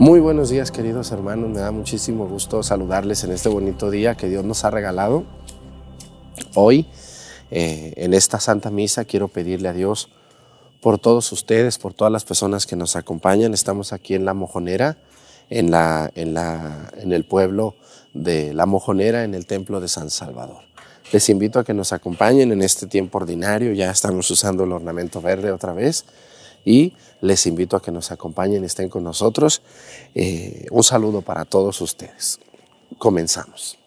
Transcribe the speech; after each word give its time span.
Muy 0.00 0.18
buenos 0.18 0.48
días 0.48 0.70
queridos 0.70 1.12
hermanos, 1.12 1.50
me 1.50 1.58
da 1.58 1.72
muchísimo 1.72 2.26
gusto 2.26 2.62
saludarles 2.62 3.22
en 3.24 3.32
este 3.32 3.50
bonito 3.50 3.90
día 3.90 4.14
que 4.14 4.30
Dios 4.30 4.46
nos 4.46 4.64
ha 4.64 4.70
regalado. 4.70 5.24
Hoy, 6.54 6.86
eh, 7.50 7.92
en 7.98 8.14
esta 8.14 8.40
Santa 8.40 8.70
Misa, 8.70 9.04
quiero 9.04 9.28
pedirle 9.28 9.68
a 9.68 9.74
Dios 9.74 10.08
por 10.80 10.98
todos 10.98 11.30
ustedes, 11.32 11.76
por 11.76 11.92
todas 11.92 12.10
las 12.10 12.24
personas 12.24 12.64
que 12.64 12.76
nos 12.76 12.96
acompañan. 12.96 13.52
Estamos 13.52 13.92
aquí 13.92 14.14
en 14.14 14.24
La 14.24 14.32
Mojonera, 14.32 14.96
en, 15.50 15.70
la, 15.70 16.10
en, 16.14 16.32
la, 16.32 16.90
en 16.96 17.12
el 17.12 17.26
pueblo 17.26 17.74
de 18.14 18.54
La 18.54 18.64
Mojonera, 18.64 19.24
en 19.24 19.34
el 19.34 19.44
Templo 19.44 19.82
de 19.82 19.88
San 19.88 20.08
Salvador. 20.08 20.62
Les 21.12 21.28
invito 21.28 21.58
a 21.58 21.64
que 21.64 21.74
nos 21.74 21.92
acompañen 21.92 22.52
en 22.52 22.62
este 22.62 22.86
tiempo 22.86 23.18
ordinario, 23.18 23.74
ya 23.74 23.90
estamos 23.90 24.30
usando 24.30 24.64
el 24.64 24.72
ornamento 24.72 25.20
verde 25.20 25.52
otra 25.52 25.74
vez 25.74 26.06
y 26.64 26.94
les 27.20 27.46
invito 27.46 27.76
a 27.76 27.82
que 27.82 27.90
nos 27.90 28.10
acompañen, 28.10 28.64
estén 28.64 28.88
con 28.88 29.04
nosotros. 29.04 29.62
Eh, 30.14 30.66
un 30.70 30.82
saludo 30.82 31.22
para 31.22 31.44
todos 31.44 31.80
ustedes. 31.80 32.38
Comenzamos. 32.98 33.79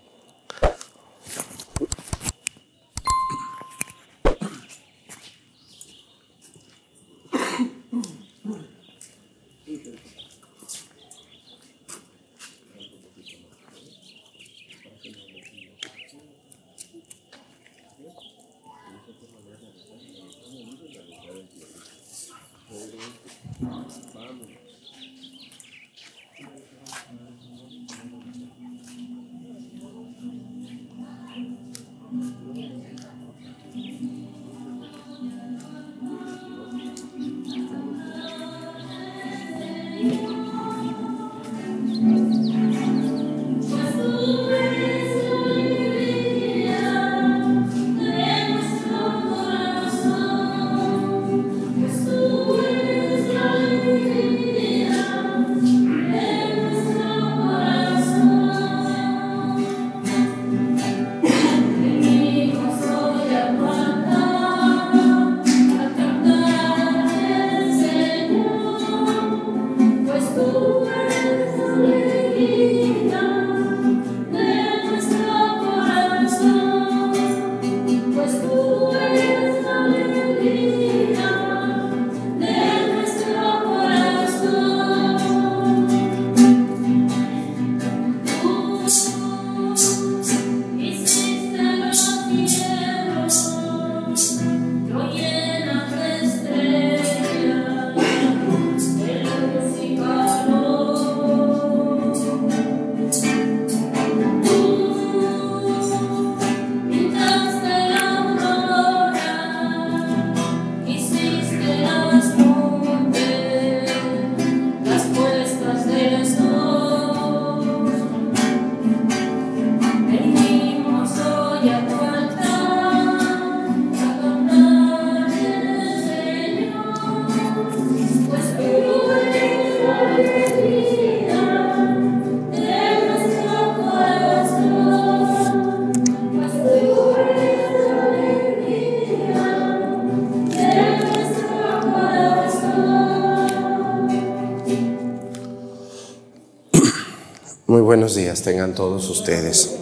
Días 148.16 148.42
tengan 148.42 148.76
todos 148.76 149.10
ustedes. 149.10 149.78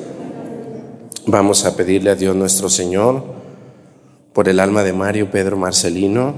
Vamos 1.26 1.66
a 1.66 1.76
pedirle 1.76 2.10
a 2.12 2.16
Dios 2.16 2.36
nuestro 2.36 2.70
Señor 2.70 3.24
por 4.34 4.50
el 4.50 4.60
alma 4.60 4.84
de 4.84 4.94
Mario 4.94 5.32
Pedro 5.32 5.58
Marcelino, 5.58 6.34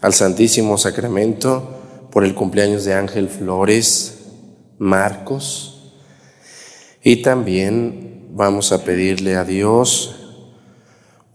al 0.00 0.14
Santísimo 0.14 0.78
Sacramento, 0.78 2.08
por 2.10 2.24
el 2.24 2.34
cumpleaños 2.34 2.84
de 2.84 2.94
Ángel 2.94 3.28
Flores 3.28 4.18
Marcos 4.78 5.92
y 7.02 7.22
también 7.22 8.28
vamos 8.32 8.72
a 8.72 8.84
pedirle 8.84 9.36
a 9.36 9.44
Dios 9.44 10.16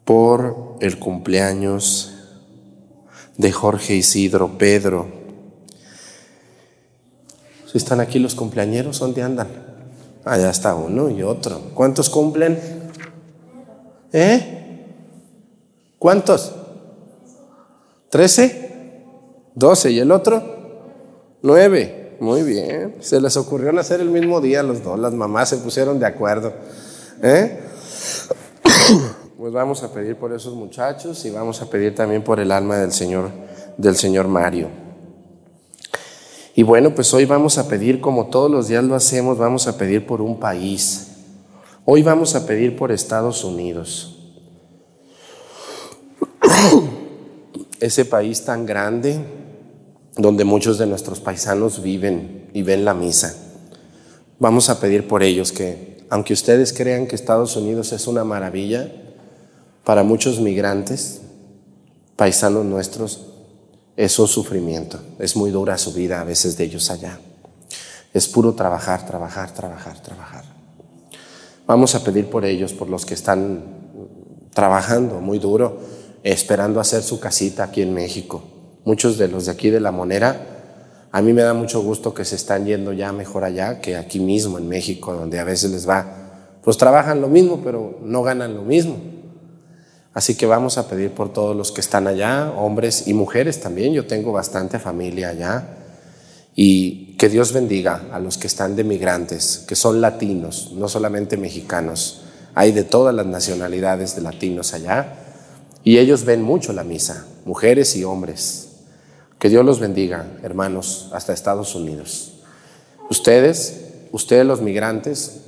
por 0.04 0.78
el 0.82 1.00
cumpleaños 1.00 2.14
de 3.38 3.52
Jorge 3.52 3.96
Isidro 3.96 4.58
Pedro 4.58 5.26
están 7.78 8.00
aquí 8.00 8.20
los 8.20 8.36
cumpleañeros, 8.36 9.00
¿dónde 9.00 9.22
andan? 9.22 9.65
Allá 10.26 10.50
está 10.50 10.74
uno 10.74 11.10
y 11.12 11.22
otro. 11.22 11.62
¿Cuántos 11.76 12.10
cumplen? 12.10 12.60
¿Eh? 14.12 14.88
¿Cuántos? 16.00 16.52
¿Trece? 18.10 19.04
¿Doce? 19.54 19.92
¿Y 19.92 20.00
el 20.00 20.12
otro? 20.12 20.42
Nueve. 21.44 22.18
Muy 22.20 22.42
bien. 22.42 22.96
Se 23.02 23.22
les 23.22 23.38
ocurrió 23.38 23.72
nacer 23.72 24.02
el 24.02 24.10
mismo 24.10 24.42
día 24.42 24.64
los 24.64 24.84
dos. 24.84 24.98
Las 24.98 25.14
mamás 25.14 25.50
se 25.50 25.58
pusieron 25.58 26.00
de 26.00 26.08
acuerdo. 26.08 26.54
¿Eh? 27.22 27.60
Pues 29.38 29.52
vamos 29.52 29.84
a 29.84 29.92
pedir 29.92 30.16
por 30.16 30.32
esos 30.34 30.56
muchachos 30.56 31.24
y 31.26 31.30
vamos 31.30 31.62
a 31.62 31.70
pedir 31.70 31.94
también 31.94 32.24
por 32.24 32.40
el 32.40 32.52
alma 32.52 32.78
del 32.78 32.94
Señor, 32.94 33.30
del 33.78 33.96
Señor 33.96 34.30
Mario. 34.30 34.70
Y 36.58 36.64
bueno, 36.64 36.96
pues 36.96 37.14
hoy 37.14 37.26
vamos 37.26 37.58
a 37.58 37.68
pedir, 37.68 38.00
como 38.00 38.28
todos 38.28 38.50
los 38.50 38.70
días 38.70 38.86
lo 38.86 38.96
hacemos, 38.96 39.38
vamos 39.38 39.68
a 39.68 39.78
pedir 39.78 40.08
por 40.08 40.22
un 40.22 40.40
país. 40.40 41.08
Hoy 41.84 42.02
vamos 42.02 42.34
a 42.34 42.48
pedir 42.48 42.78
por 42.78 42.94
Estados 42.94 43.44
Unidos. 43.44 44.18
Ese 47.82 48.06
país 48.06 48.46
tan 48.46 48.66
grande 48.66 49.20
donde 50.16 50.46
muchos 50.46 50.78
de 50.78 50.88
nuestros 50.88 51.20
paisanos 51.20 51.84
viven 51.84 52.50
y 52.54 52.62
ven 52.62 52.86
la 52.86 52.94
misa. 52.94 53.36
Vamos 54.40 54.70
a 54.70 54.80
pedir 54.80 55.10
por 55.10 55.24
ellos 55.24 55.52
que, 55.52 55.98
aunque 56.10 56.32
ustedes 56.32 56.72
crean 56.72 57.06
que 57.06 57.16
Estados 57.16 57.58
Unidos 57.58 57.92
es 57.92 58.08
una 58.08 58.24
maravilla, 58.24 58.90
para 59.84 60.04
muchos 60.04 60.40
migrantes, 60.40 61.22
paisanos 62.16 62.64
nuestros, 62.64 63.35
es 63.98 64.12
sufrimiento. 64.12 65.00
Es 65.20 65.36
muy 65.36 65.52
dura 65.52 65.78
su 65.78 65.94
vida 65.94 66.22
a 66.22 66.24
veces 66.24 66.58
de 66.58 66.66
ellos 66.66 66.90
allá. 66.92 67.20
Es 68.14 68.28
puro 68.28 68.54
trabajar, 68.54 69.06
trabajar, 69.06 69.54
trabajar, 69.54 70.02
trabajar. 70.02 70.44
Vamos 71.68 71.96
a 71.96 72.04
pedir 72.04 72.30
por 72.30 72.46
ellos, 72.46 72.74
por 72.74 72.90
los 72.90 73.06
que 73.06 73.14
están 73.14 73.64
trabajando 74.54 75.20
muy 75.20 75.40
duro, 75.40 75.80
esperando 76.24 76.80
hacer 76.80 77.04
su 77.04 77.20
casita 77.20 77.64
aquí 77.64 77.82
en 77.82 77.94
México. 77.94 78.44
Muchos 78.86 79.18
de 79.18 79.28
los 79.28 79.46
de 79.46 79.52
aquí 79.52 79.70
de 79.70 79.80
La 79.80 79.92
Monera, 79.92 80.56
a 81.12 81.22
mí 81.22 81.34
me 81.34 81.42
da 81.42 81.54
mucho 81.54 81.82
gusto 81.82 82.14
que 82.14 82.26
se 82.26 82.36
están 82.36 82.66
yendo 82.66 82.94
ya 82.94 83.12
mejor 83.12 83.44
allá 83.44 83.80
que 83.82 83.96
aquí 83.96 84.20
mismo 84.20 84.58
en 84.58 84.68
México, 84.68 85.14
donde 85.14 85.40
a 85.40 85.44
veces 85.44 85.72
les 85.72 85.88
va, 85.88 86.06
pues 86.62 86.78
trabajan 86.78 87.22
lo 87.22 87.28
mismo, 87.28 87.62
pero 87.64 88.00
no 88.04 88.22
ganan 88.22 88.54
lo 88.56 88.62
mismo. 88.62 88.98
Así 90.16 90.36
que 90.36 90.46
vamos 90.46 90.78
a 90.78 90.88
pedir 90.88 91.12
por 91.12 91.34
todos 91.34 91.54
los 91.58 91.74
que 91.74 91.82
están 91.82 92.08
allá, 92.08 92.54
hombres 92.56 93.06
y 93.06 93.14
mujeres 93.14 93.60
también. 93.60 93.94
Yo 93.94 94.08
tengo 94.08 94.32
bastante 94.32 94.80
familia 94.80 95.28
allá. 95.28 95.68
Y 96.56 97.18
que 97.18 97.28
Dios 97.28 97.52
bendiga 97.52 98.06
a 98.14 98.20
los 98.20 98.38
que 98.38 98.48
están 98.48 98.78
de 98.78 98.86
migrantes, 98.86 99.66
que 99.68 99.76
son 99.76 100.00
latinos, 100.00 100.72
no 100.74 100.88
solamente 100.88 101.36
mexicanos. 101.36 102.22
Hay 102.54 102.72
de 102.72 102.86
todas 102.86 103.14
las 103.14 103.26
nacionalidades 103.26 104.16
de 104.16 104.22
latinos 104.22 104.74
allá. 104.74 105.18
Y 105.84 105.98
ellos 105.98 106.24
ven 106.24 106.42
mucho 106.42 106.72
la 106.72 106.86
misa, 106.86 107.26
mujeres 107.44 107.94
y 107.98 108.06
hombres. 108.06 108.70
Que 109.38 109.50
Dios 109.50 109.66
los 109.66 109.82
bendiga, 109.82 110.28
hermanos, 110.44 111.10
hasta 111.12 111.34
Estados 111.34 111.76
Unidos. 111.76 112.36
Ustedes, 113.10 113.82
ustedes 114.14 114.46
los 114.46 114.62
migrantes, 114.62 115.42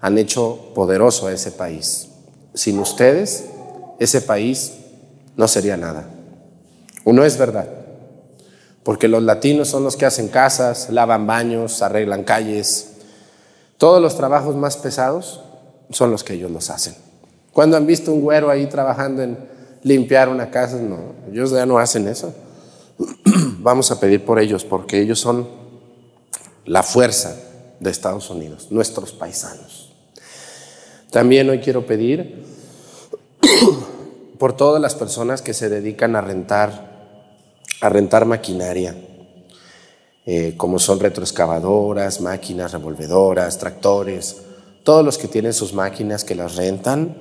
han 0.00 0.18
hecho 0.18 0.72
poderoso 0.74 1.28
a 1.28 1.32
ese 1.32 1.52
país. 1.52 2.08
Sin 2.54 2.80
ustedes, 2.80 3.44
ese 4.00 4.22
país 4.22 4.72
no 5.36 5.46
sería 5.46 5.76
nada. 5.76 6.08
Uno 7.04 7.24
es 7.24 7.38
verdad, 7.38 7.68
porque 8.82 9.08
los 9.08 9.22
latinos 9.22 9.68
son 9.68 9.84
los 9.84 9.96
que 9.96 10.06
hacen 10.06 10.28
casas, 10.28 10.88
lavan 10.90 11.26
baños, 11.26 11.82
arreglan 11.82 12.24
calles. 12.24 12.92
Todos 13.76 14.02
los 14.02 14.16
trabajos 14.16 14.56
más 14.56 14.76
pesados 14.76 15.42
son 15.90 16.10
los 16.10 16.24
que 16.24 16.34
ellos 16.34 16.50
los 16.50 16.70
hacen. 16.70 16.94
Cuando 17.52 17.76
han 17.76 17.86
visto 17.86 18.12
un 18.12 18.22
güero 18.22 18.50
ahí 18.50 18.66
trabajando 18.66 19.22
en 19.22 19.36
limpiar 19.82 20.28
una 20.28 20.50
casa, 20.50 20.76
no, 20.76 21.14
ellos 21.30 21.50
ya 21.50 21.66
no 21.66 21.78
hacen 21.78 22.08
eso. 22.08 22.34
Vamos 23.58 23.90
a 23.90 24.00
pedir 24.00 24.24
por 24.24 24.38
ellos, 24.40 24.64
porque 24.64 25.00
ellos 25.00 25.20
son 25.20 25.46
la 26.64 26.82
fuerza 26.82 27.36
de 27.80 27.90
Estados 27.90 28.30
Unidos, 28.30 28.68
nuestros 28.70 29.12
paisanos. 29.12 29.92
También 31.10 31.50
hoy 31.50 31.58
quiero 31.60 31.84
pedir 31.84 32.44
por 34.40 34.54
todas 34.54 34.80
las 34.80 34.94
personas 34.94 35.42
que 35.42 35.52
se 35.52 35.68
dedican 35.68 36.16
a 36.16 36.22
rentar, 36.22 37.12
a 37.82 37.90
rentar 37.90 38.24
maquinaria, 38.24 38.96
eh, 40.24 40.54
como 40.56 40.78
son 40.78 40.98
retroexcavadoras, 40.98 42.22
máquinas 42.22 42.72
revolvedoras, 42.72 43.58
tractores, 43.58 44.38
todos 44.82 45.04
los 45.04 45.18
que 45.18 45.28
tienen 45.28 45.52
sus 45.52 45.74
máquinas 45.74 46.24
que 46.24 46.34
las 46.34 46.56
rentan, 46.56 47.18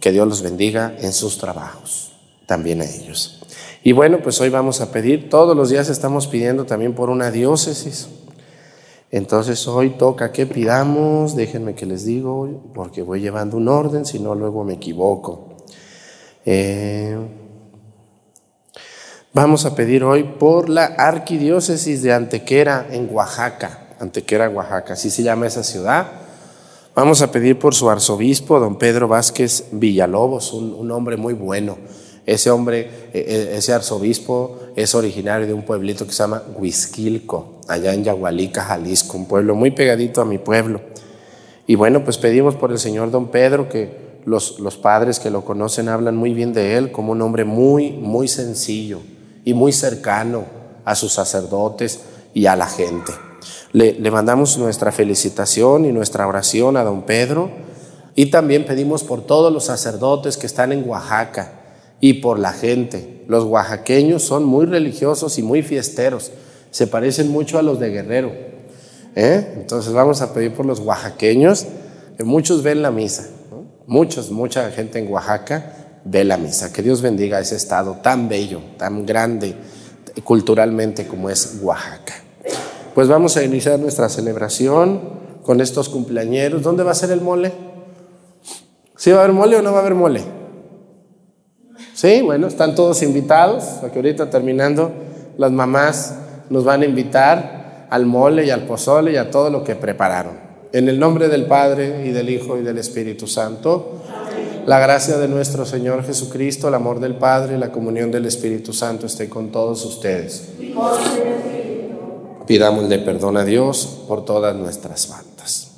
que 0.00 0.10
Dios 0.10 0.26
los 0.26 0.40
bendiga 0.40 0.96
en 1.00 1.12
sus 1.12 1.36
trabajos, 1.36 2.12
también 2.46 2.80
a 2.80 2.86
ellos. 2.86 3.42
Y 3.82 3.92
bueno, 3.92 4.20
pues 4.22 4.40
hoy 4.40 4.48
vamos 4.48 4.80
a 4.80 4.90
pedir, 4.90 5.28
todos 5.28 5.54
los 5.54 5.68
días 5.68 5.90
estamos 5.90 6.28
pidiendo 6.28 6.64
también 6.64 6.94
por 6.94 7.10
una 7.10 7.30
diócesis. 7.30 8.08
Entonces 9.10 9.68
hoy 9.68 9.90
toca 9.90 10.32
que 10.32 10.46
pidamos, 10.46 11.36
déjenme 11.36 11.74
que 11.74 11.84
les 11.84 12.06
digo, 12.06 12.48
porque 12.72 13.02
voy 13.02 13.20
llevando 13.20 13.58
un 13.58 13.68
orden, 13.68 14.06
si 14.06 14.18
no 14.18 14.34
luego 14.34 14.64
me 14.64 14.72
equivoco. 14.72 15.53
Eh, 16.46 17.16
vamos 19.32 19.64
a 19.64 19.74
pedir 19.74 20.04
hoy 20.04 20.24
por 20.24 20.68
la 20.68 20.84
arquidiócesis 20.84 22.02
de 22.02 22.12
Antequera 22.12 22.86
en 22.90 23.08
Oaxaca, 23.10 23.94
Antequera, 23.98 24.50
Oaxaca, 24.50 24.92
así 24.92 25.10
se 25.10 25.22
llama 25.22 25.46
esa 25.46 25.64
ciudad. 25.64 26.06
Vamos 26.94 27.22
a 27.22 27.32
pedir 27.32 27.58
por 27.58 27.74
su 27.74 27.90
arzobispo, 27.90 28.60
don 28.60 28.76
Pedro 28.76 29.08
Vázquez 29.08 29.64
Villalobos, 29.72 30.52
un, 30.52 30.90
hombre 30.90 31.16
muy 31.16 31.34
bueno. 31.34 31.76
Ese 32.26 32.50
hombre, 32.50 33.10
e, 33.12 33.18
e, 33.18 33.56
ese 33.56 33.72
arzobispo, 33.72 34.60
es 34.76 34.94
originario 34.94 35.46
de 35.46 35.54
un 35.54 35.62
pueblito 35.62 36.06
que 36.06 36.12
se 36.12 36.22
llama 36.22 36.42
Huizquilco, 36.56 37.60
allá 37.68 37.92
en 37.92 38.04
Yagualica, 38.04 38.62
Jalisco, 38.62 39.16
un 39.16 39.26
pueblo 39.26 39.54
muy 39.54 39.72
pegadito 39.72 40.20
a 40.20 40.24
mi 40.24 40.38
pueblo. 40.38 40.80
Y 41.66 41.74
bueno, 41.74 42.04
pues 42.04 42.18
pedimos 42.18 42.54
por 42.54 42.70
el 42.70 42.78
señor 42.78 43.10
don 43.10 43.28
Pedro, 43.28 43.68
que 43.68 44.03
los, 44.24 44.60
los 44.60 44.76
padres 44.76 45.20
que 45.20 45.30
lo 45.30 45.44
conocen 45.44 45.88
hablan 45.88 46.16
muy 46.16 46.34
bien 46.34 46.52
de 46.52 46.76
él, 46.76 46.92
como 46.92 47.12
un 47.12 47.22
hombre 47.22 47.44
muy, 47.44 47.92
muy 47.92 48.28
sencillo 48.28 49.00
y 49.44 49.54
muy 49.54 49.72
cercano 49.72 50.44
a 50.84 50.94
sus 50.94 51.12
sacerdotes 51.12 52.00
y 52.32 52.46
a 52.46 52.56
la 52.56 52.66
gente. 52.66 53.12
Le, 53.72 53.98
mandamos 54.10 54.56
nuestra 54.58 54.92
felicitación 54.92 55.84
y 55.84 55.92
nuestra 55.92 56.26
oración 56.26 56.76
a 56.76 56.84
don 56.84 57.02
Pedro 57.02 57.50
y 58.14 58.26
también 58.26 58.64
pedimos 58.66 59.02
por 59.02 59.22
todos 59.22 59.52
los 59.52 59.64
sacerdotes 59.64 60.36
que 60.36 60.46
están 60.46 60.72
en 60.72 60.88
Oaxaca 60.88 61.60
y 62.00 62.14
por 62.14 62.38
la 62.38 62.52
gente. 62.52 63.24
Los 63.26 63.44
oaxaqueños 63.44 64.22
son 64.22 64.44
muy 64.44 64.66
religiosos 64.66 65.38
y 65.38 65.42
muy 65.42 65.62
fiesteros, 65.62 66.30
se 66.70 66.86
parecen 66.86 67.30
mucho 67.30 67.58
a 67.58 67.62
los 67.62 67.80
de 67.80 67.90
Guerrero. 67.90 68.32
¿eh? 69.16 69.54
Entonces 69.56 69.92
vamos 69.92 70.20
a 70.20 70.32
pedir 70.32 70.54
por 70.54 70.66
los 70.66 70.80
oaxaqueños, 70.80 71.66
que 72.16 72.24
muchos 72.24 72.62
ven 72.62 72.82
la 72.82 72.90
misa, 72.90 73.26
muchos, 73.86 74.30
mucha 74.30 74.70
gente 74.70 74.98
en 74.98 75.10
Oaxaca 75.10 76.00
ve 76.04 76.24
la 76.24 76.36
misa. 76.36 76.72
Que 76.72 76.82
Dios 76.82 77.02
bendiga 77.02 77.40
ese 77.40 77.56
estado 77.56 77.98
tan 78.02 78.28
bello, 78.28 78.60
tan 78.76 79.04
grande 79.06 79.54
culturalmente 80.22 81.06
como 81.06 81.30
es 81.30 81.58
Oaxaca. 81.62 82.14
Pues 82.94 83.08
vamos 83.08 83.36
a 83.36 83.42
iniciar 83.42 83.78
nuestra 83.80 84.08
celebración 84.08 85.00
con 85.42 85.60
estos 85.60 85.88
cumpleañeros. 85.88 86.62
¿Dónde 86.62 86.84
va 86.84 86.92
a 86.92 86.94
ser 86.94 87.10
el 87.10 87.20
mole? 87.20 87.52
¿Sí 88.96 89.10
va 89.10 89.18
a 89.18 89.24
haber 89.24 89.34
mole 89.34 89.56
o 89.56 89.62
no 89.62 89.72
va 89.72 89.78
a 89.78 89.80
haber 89.80 89.94
mole? 89.94 90.22
Sí, 91.94 92.22
bueno, 92.22 92.46
están 92.46 92.74
todos 92.74 93.02
invitados, 93.02 93.64
porque 93.80 93.98
ahorita 93.98 94.30
terminando 94.30 94.92
las 95.38 95.50
mamás 95.50 96.14
nos 96.50 96.64
van 96.64 96.82
a 96.82 96.84
invitar 96.84 97.86
al 97.90 98.06
mole 98.06 98.44
y 98.44 98.50
al 98.50 98.62
pozole 98.62 99.12
y 99.12 99.16
a 99.16 99.30
todo 99.30 99.50
lo 99.50 99.64
que 99.64 99.74
prepararon. 99.74 100.53
En 100.74 100.88
el 100.88 100.98
nombre 100.98 101.28
del 101.28 101.46
Padre 101.46 102.04
y 102.04 102.10
del 102.10 102.28
Hijo 102.28 102.58
y 102.58 102.62
del 102.62 102.78
Espíritu 102.78 103.28
Santo, 103.28 103.92
la 104.66 104.80
gracia 104.80 105.18
de 105.18 105.28
nuestro 105.28 105.64
Señor 105.64 106.04
Jesucristo, 106.04 106.66
el 106.66 106.74
amor 106.74 106.98
del 106.98 107.14
Padre 107.14 107.54
y 107.54 107.60
la 107.60 107.70
comunión 107.70 108.10
del 108.10 108.26
Espíritu 108.26 108.72
Santo 108.72 109.06
esté 109.06 109.28
con 109.28 109.52
todos 109.52 109.84
ustedes. 109.84 110.48
Pidámosle 112.48 112.98
perdón 112.98 113.36
a 113.36 113.44
Dios 113.44 114.02
por 114.08 114.24
todas 114.24 114.56
nuestras 114.56 115.06
faltas. 115.06 115.70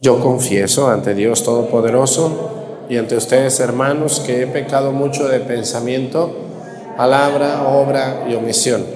Yo 0.00 0.20
confieso 0.20 0.88
ante 0.88 1.16
Dios 1.16 1.42
Todopoderoso 1.42 2.86
y 2.88 2.96
ante 2.96 3.16
ustedes, 3.16 3.58
hermanos, 3.58 4.20
que 4.24 4.42
he 4.42 4.46
pecado 4.46 4.92
mucho 4.92 5.26
de 5.26 5.40
pensamiento, 5.40 6.32
palabra, 6.96 7.66
obra 7.66 8.24
y 8.30 8.36
omisión, 8.36 8.95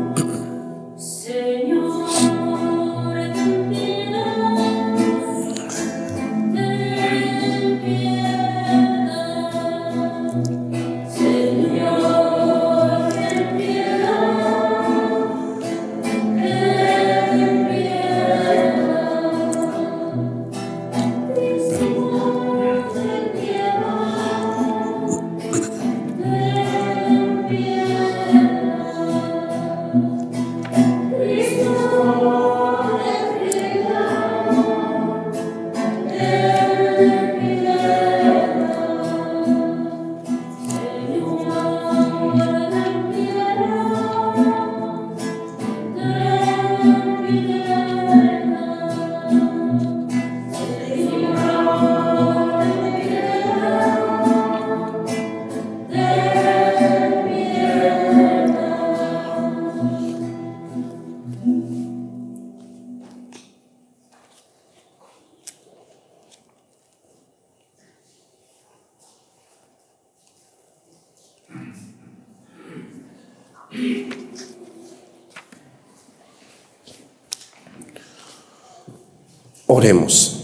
Oremos. 79.81 80.37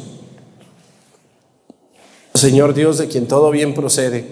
Señor 2.33 2.73
Dios, 2.73 2.97
de 2.97 3.07
quien 3.07 3.27
todo 3.27 3.51
bien 3.51 3.75
procede, 3.75 4.25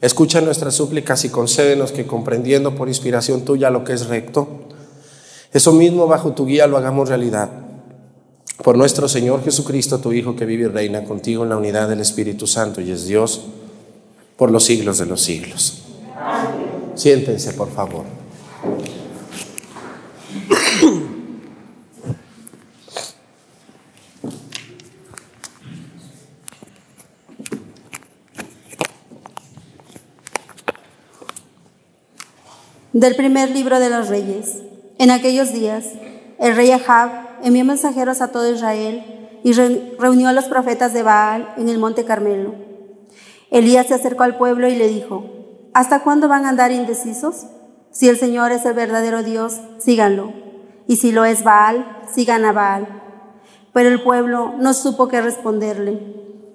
escucha 0.00 0.40
nuestras 0.40 0.74
súplicas 0.74 1.24
y 1.24 1.28
concédenos 1.28 1.92
que 1.92 2.08
comprendiendo 2.08 2.74
por 2.74 2.88
inspiración 2.88 3.44
tuya 3.44 3.70
lo 3.70 3.84
que 3.84 3.92
es 3.92 4.06
recto, 4.06 4.48
eso 5.52 5.72
mismo 5.72 6.08
bajo 6.08 6.32
tu 6.32 6.44
guía 6.44 6.66
lo 6.66 6.76
hagamos 6.76 7.08
realidad. 7.08 7.50
Por 8.64 8.76
nuestro 8.76 9.06
Señor 9.06 9.44
Jesucristo, 9.44 10.00
tu 10.00 10.12
Hijo, 10.12 10.34
que 10.34 10.44
vive 10.44 10.64
y 10.64 10.66
reina 10.66 11.04
contigo 11.04 11.44
en 11.44 11.50
la 11.50 11.56
unidad 11.56 11.88
del 11.88 12.00
Espíritu 12.00 12.48
Santo 12.48 12.80
y 12.80 12.90
es 12.90 13.06
Dios 13.06 13.42
por 14.36 14.50
los 14.50 14.64
siglos 14.64 14.98
de 14.98 15.06
los 15.06 15.20
siglos. 15.20 15.82
Siéntense, 16.96 17.52
por 17.52 17.70
favor. 17.70 18.06
Del 32.92 33.16
primer 33.16 33.50
libro 33.50 33.80
de 33.80 33.88
los 33.88 34.08
reyes. 34.08 34.58
En 34.98 35.10
aquellos 35.10 35.50
días, 35.50 35.86
el 36.38 36.54
rey 36.54 36.70
Ahab 36.72 37.38
envió 37.42 37.64
mensajeros 37.64 38.20
a 38.20 38.28
todo 38.28 38.52
Israel 38.52 39.02
y 39.42 39.54
reunió 39.98 40.28
a 40.28 40.34
los 40.34 40.44
profetas 40.44 40.92
de 40.92 41.02
Baal 41.02 41.54
en 41.56 41.70
el 41.70 41.78
monte 41.78 42.04
Carmelo. 42.04 42.54
Elías 43.50 43.86
se 43.86 43.94
acercó 43.94 44.24
al 44.24 44.36
pueblo 44.36 44.68
y 44.68 44.74
le 44.74 44.88
dijo, 44.88 45.24
¿hasta 45.72 46.00
cuándo 46.00 46.28
van 46.28 46.44
a 46.44 46.50
andar 46.50 46.70
indecisos? 46.70 47.46
Si 47.90 48.10
el 48.10 48.18
Señor 48.18 48.52
es 48.52 48.66
el 48.66 48.74
verdadero 48.74 49.22
Dios, 49.22 49.58
síganlo. 49.78 50.34
Y 50.86 50.96
si 50.96 51.12
lo 51.12 51.24
es 51.24 51.44
Baal, 51.44 52.02
sigan 52.14 52.44
a 52.44 52.52
Baal. 52.52 52.86
Pero 53.72 53.88
el 53.88 54.02
pueblo 54.02 54.52
no 54.58 54.74
supo 54.74 55.08
qué 55.08 55.22
responderle. 55.22 55.98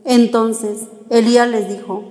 Entonces 0.06 0.82
Elías 1.10 1.48
les 1.48 1.68
dijo, 1.68 2.04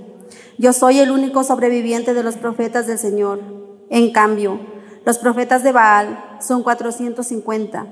yo 0.59 0.73
soy 0.73 0.99
el 0.99 1.13
único 1.13 1.45
sobreviviente 1.45 2.13
de 2.13 2.25
los 2.25 2.35
profetas 2.37 2.89
del 2.89 2.99
Señor 2.99 3.66
en 3.91 4.13
cambio, 4.13 4.61
los 5.05 5.19
profetas 5.19 5.63
de 5.63 5.73
Baal 5.73 6.39
son 6.41 6.63
450. 6.63 7.87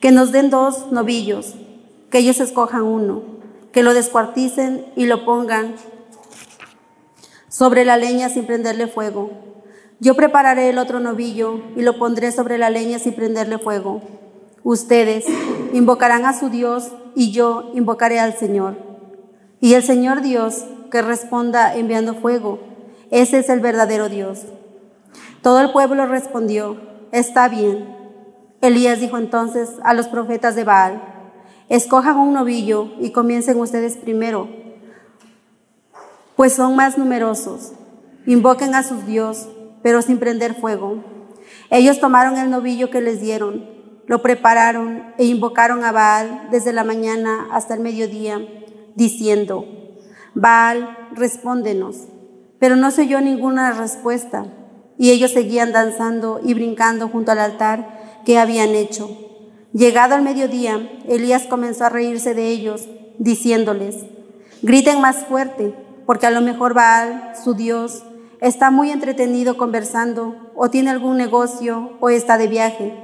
Que 0.00 0.12
nos 0.12 0.32
den 0.32 0.50
dos 0.50 0.92
novillos, 0.92 1.54
que 2.10 2.18
ellos 2.18 2.40
escojan 2.40 2.82
uno, 2.82 3.22
que 3.72 3.82
lo 3.82 3.94
descuarticen 3.94 4.86
y 4.96 5.06
lo 5.06 5.24
pongan 5.24 5.74
sobre 7.48 7.86
la 7.86 7.96
leña 7.96 8.28
sin 8.28 8.46
prenderle 8.46 8.86
fuego. 8.86 9.30
Yo 9.98 10.14
prepararé 10.14 10.68
el 10.68 10.78
otro 10.78 11.00
novillo 11.00 11.60
y 11.74 11.80
lo 11.80 11.98
pondré 11.98 12.30
sobre 12.30 12.58
la 12.58 12.68
leña 12.68 12.98
sin 12.98 13.14
prenderle 13.14 13.58
fuego. 13.58 14.02
Ustedes 14.62 15.24
invocarán 15.72 16.26
a 16.26 16.38
su 16.38 16.50
Dios 16.50 16.92
y 17.14 17.30
yo 17.32 17.70
invocaré 17.74 18.20
al 18.20 18.36
Señor. 18.36 18.76
Y 19.58 19.72
el 19.72 19.82
Señor 19.82 20.20
Dios 20.20 20.66
que 20.90 21.00
responda 21.00 21.74
enviando 21.76 22.14
fuego, 22.14 22.58
ese 23.10 23.38
es 23.38 23.48
el 23.48 23.60
verdadero 23.60 24.10
Dios. 24.10 24.40
Todo 25.42 25.60
el 25.60 25.72
pueblo 25.72 26.06
respondió, 26.06 26.76
está 27.12 27.48
bien. 27.48 27.94
Elías 28.60 29.00
dijo 29.00 29.18
entonces 29.18 29.70
a 29.84 29.94
los 29.94 30.08
profetas 30.08 30.56
de 30.56 30.64
Baal, 30.64 31.02
escojan 31.68 32.16
un 32.16 32.32
novillo 32.32 32.92
y 33.00 33.10
comiencen 33.10 33.60
ustedes 33.60 33.96
primero, 33.96 34.48
pues 36.34 36.52
son 36.52 36.76
más 36.76 36.98
numerosos. 36.98 37.72
Invoquen 38.26 38.74
a 38.74 38.82
sus 38.82 39.06
Dios, 39.06 39.48
pero 39.82 40.02
sin 40.02 40.18
prender 40.18 40.54
fuego. 40.54 41.04
Ellos 41.70 42.00
tomaron 42.00 42.36
el 42.38 42.50
novillo 42.50 42.90
que 42.90 43.00
les 43.00 43.20
dieron, 43.20 43.68
lo 44.06 44.22
prepararon 44.22 45.14
e 45.18 45.24
invocaron 45.24 45.84
a 45.84 45.92
Baal 45.92 46.48
desde 46.50 46.72
la 46.72 46.84
mañana 46.84 47.48
hasta 47.52 47.74
el 47.74 47.80
mediodía, 47.80 48.40
diciendo, 48.94 49.64
Baal, 50.34 50.96
respóndenos. 51.12 52.08
Pero 52.58 52.76
no 52.76 52.90
se 52.90 53.02
oyó 53.02 53.20
ninguna 53.20 53.72
respuesta 53.72 54.46
y 54.98 55.10
ellos 55.10 55.32
seguían 55.32 55.72
danzando 55.72 56.40
y 56.42 56.54
brincando 56.54 57.08
junto 57.08 57.32
al 57.32 57.38
altar 57.38 58.22
que 58.24 58.38
habían 58.38 58.70
hecho. 58.70 59.08
Llegado 59.72 60.14
al 60.14 60.22
mediodía, 60.22 60.90
Elías 61.06 61.46
comenzó 61.46 61.84
a 61.84 61.90
reírse 61.90 62.34
de 62.34 62.48
ellos, 62.48 62.88
diciéndoles, 63.18 64.06
griten 64.62 65.00
más 65.00 65.26
fuerte, 65.26 65.74
porque 66.06 66.26
a 66.26 66.30
lo 66.30 66.40
mejor 66.40 66.72
Baal, 66.72 67.32
su 67.42 67.54
Dios, 67.54 68.02
está 68.40 68.70
muy 68.70 68.90
entretenido 68.90 69.56
conversando, 69.56 70.34
o 70.54 70.70
tiene 70.70 70.90
algún 70.90 71.18
negocio, 71.18 71.92
o 72.00 72.08
está 72.08 72.38
de 72.38 72.48
viaje. 72.48 72.94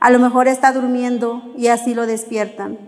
A 0.00 0.10
lo 0.10 0.18
mejor 0.18 0.48
está 0.48 0.72
durmiendo 0.72 1.52
y 1.56 1.68
así 1.68 1.94
lo 1.94 2.06
despiertan. 2.06 2.78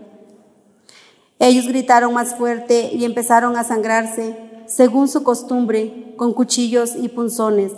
Ellos 1.39 1.67
gritaron 1.67 2.13
más 2.13 2.35
fuerte 2.35 2.91
y 2.93 3.05
empezaron 3.05 3.55
a 3.55 3.63
sangrarse, 3.63 4.37
según 4.67 5.07
su 5.07 5.23
costumbre, 5.23 6.13
con 6.17 6.33
cuchillos 6.33 6.95
y 6.95 7.07
punzones 7.07 7.71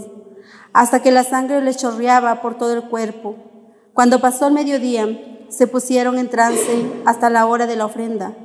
hasta 0.77 1.01
que 1.01 1.09
la 1.09 1.23
sangre 1.23 1.59
les 1.59 1.77
chorreaba 1.77 2.39
por 2.39 2.55
todo 2.55 2.73
el 2.73 2.83
cuerpo. 2.83 3.35
Cuando 3.93 4.21
pasó 4.21 4.45
el 4.45 4.53
mediodía, 4.53 5.07
se 5.49 5.65
pusieron 5.65 6.19
en 6.19 6.29
trance 6.29 6.85
hasta 7.03 7.31
la 7.31 7.47
hora 7.47 7.65
de 7.65 7.75
la 7.75 7.85
ofrenda, 7.85 8.35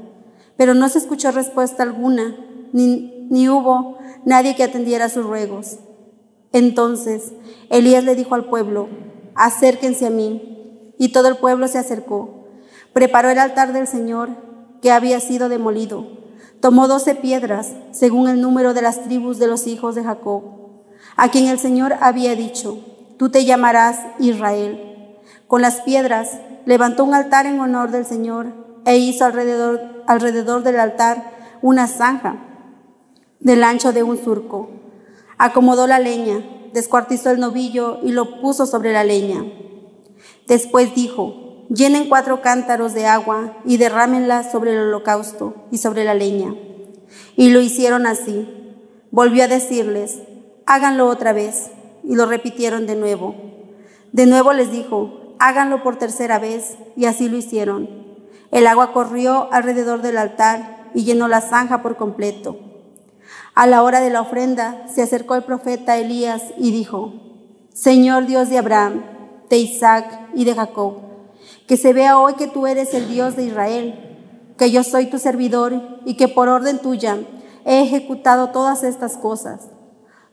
pero 0.57 0.73
no 0.73 0.89
se 0.89 0.97
escuchó 0.97 1.31
respuesta 1.31 1.83
alguna, 1.83 2.35
ni, 2.73 3.29
ni 3.29 3.51
hubo 3.51 3.99
nadie 4.25 4.57
que 4.57 4.65
atendiera 4.65 5.11
sus 5.11 5.27
ruegos. 5.27 5.77
Entonces 6.55 7.35
Elías 7.69 8.05
le 8.05 8.15
dijo 8.15 8.35
al 8.35 8.47
pueblo, 8.47 8.89
acérquense 9.35 10.07
a 10.07 10.11
mí, 10.11 10.95
y 10.97 11.13
todo 11.13 11.29
el 11.29 11.37
pueblo 11.37 11.69
se 11.69 11.77
acercó. 11.77 12.47
Preparó 12.95 13.29
el 13.29 13.41
altar 13.41 13.75
del 13.75 13.87
Señor, 13.87 14.31
que 14.81 14.91
había 14.91 15.21
sido 15.21 15.51
demolido. 15.51 16.07
Tomó 16.61 16.89
doce 16.89 17.15
piedras, 17.15 17.75
según 17.91 18.27
el 18.27 18.41
número 18.41 18.73
de 18.73 18.81
las 18.81 19.03
tribus 19.03 19.39
de 19.39 19.49
los 19.49 19.67
hijos 19.67 19.95
de 19.95 20.05
Jacob 20.05 20.62
a 21.17 21.31
quien 21.31 21.47
el 21.47 21.59
Señor 21.59 21.95
había 22.01 22.35
dicho, 22.35 22.79
tú 23.19 23.31
te 23.31 23.45
llamarás 23.45 24.01
Israel. 24.19 25.19
Con 25.47 25.63
las 25.63 25.81
piedras 25.83 26.41
levantó 26.65 27.05
un 27.05 27.15
altar 27.15 27.47
en 27.47 27.61
honor 27.61 27.91
del 27.91 28.07
Señor 28.07 28.47
e 28.85 28.97
hizo 28.97 29.25
alrededor, 29.25 30.05
alrededor 30.07 30.63
del 30.63 30.81
altar 30.81 31.31
una 31.61 31.87
zanja 31.87 32.37
del 33.41 33.65
ancho 33.65 33.93
de 33.93 34.03
un 34.03 34.23
surco. 34.23 34.71
Acomodó 35.39 35.87
la 35.87 35.99
leña, 35.99 36.43
descuartizó 36.73 37.31
el 37.31 37.41
novillo 37.41 37.99
y 38.03 38.13
lo 38.13 38.41
puso 38.41 38.67
sobre 38.67 38.93
la 38.93 39.05
leña. 39.05 39.45
Después 40.47 40.95
dijo, 40.95 41.67
llenen 41.69 42.09
cuatro 42.09 42.43
cántaros 42.43 42.95
de 42.95 43.07
agua 43.07 43.59
y 43.65 43.77
derrámenla 43.77 44.51
sobre 44.51 44.73
el 44.73 44.89
holocausto 44.89 45.67
y 45.71 45.79
sobre 45.79 46.05
la 46.05 46.15
leña. 46.15 46.55
Y 47.37 47.51
lo 47.51 47.61
hicieron 47.61 48.07
así. 48.07 48.49
Volvió 49.11 49.45
a 49.45 49.49
decirles, 49.49 50.21
háganlo 50.73 51.07
otra 51.09 51.33
vez. 51.33 51.71
Y 52.03 52.17
lo 52.17 52.27
repitieron 52.27 52.87
de 52.87 52.97
nuevo. 52.97 53.35
De 54.13 54.27
nuevo 54.27 54.53
les 54.53 54.73
dijo, 54.73 55.35
háganlo 55.39 55.83
por 55.83 55.97
tercera 55.97 56.39
vez. 56.39 56.77
Y 56.97 57.05
así 57.05 57.29
lo 57.29 57.37
hicieron. 57.37 57.89
El 58.51 58.67
agua 58.67 58.93
corrió 58.93 59.53
alrededor 59.53 60.03
del 60.03 60.19
altar 60.19 60.91
y 60.95 61.05
llenó 61.05 61.29
la 61.29 61.41
zanja 61.41 61.83
por 61.83 61.97
completo. 61.97 62.57
A 63.55 63.67
la 63.67 63.83
hora 63.83 64.01
de 64.01 64.11
la 64.11 64.21
ofrenda 64.21 64.87
se 64.93 65.03
acercó 65.03 65.35
el 65.35 65.45
profeta 65.45 65.99
Elías 65.99 66.43
y 66.57 66.71
dijo, 66.71 67.13
Señor 67.75 68.27
Dios 68.27 68.49
de 68.49 68.59
Abraham, 68.59 69.03
de 69.51 69.59
Isaac 69.59 70.29
y 70.35 70.45
de 70.45 70.55
Jacob, 70.55 70.97
que 71.67 71.77
se 71.77 71.93
vea 71.93 72.19
hoy 72.19 72.35
que 72.35 72.47
tú 72.47 72.67
eres 72.67 72.95
el 72.95 73.09
Dios 73.09 73.37
de 73.37 73.45
Israel, 73.45 74.55
que 74.57 74.71
yo 74.71 74.83
soy 74.85 75.07
tu 75.07 75.19
servidor 75.19 76.01
y 76.05 76.15
que 76.17 76.29
por 76.29 76.49
orden 76.49 76.79
tuya 76.79 77.19
he 77.65 77.83
ejecutado 77.83 78.51
todas 78.51 78.83
estas 78.85 79.17
cosas. 79.17 79.72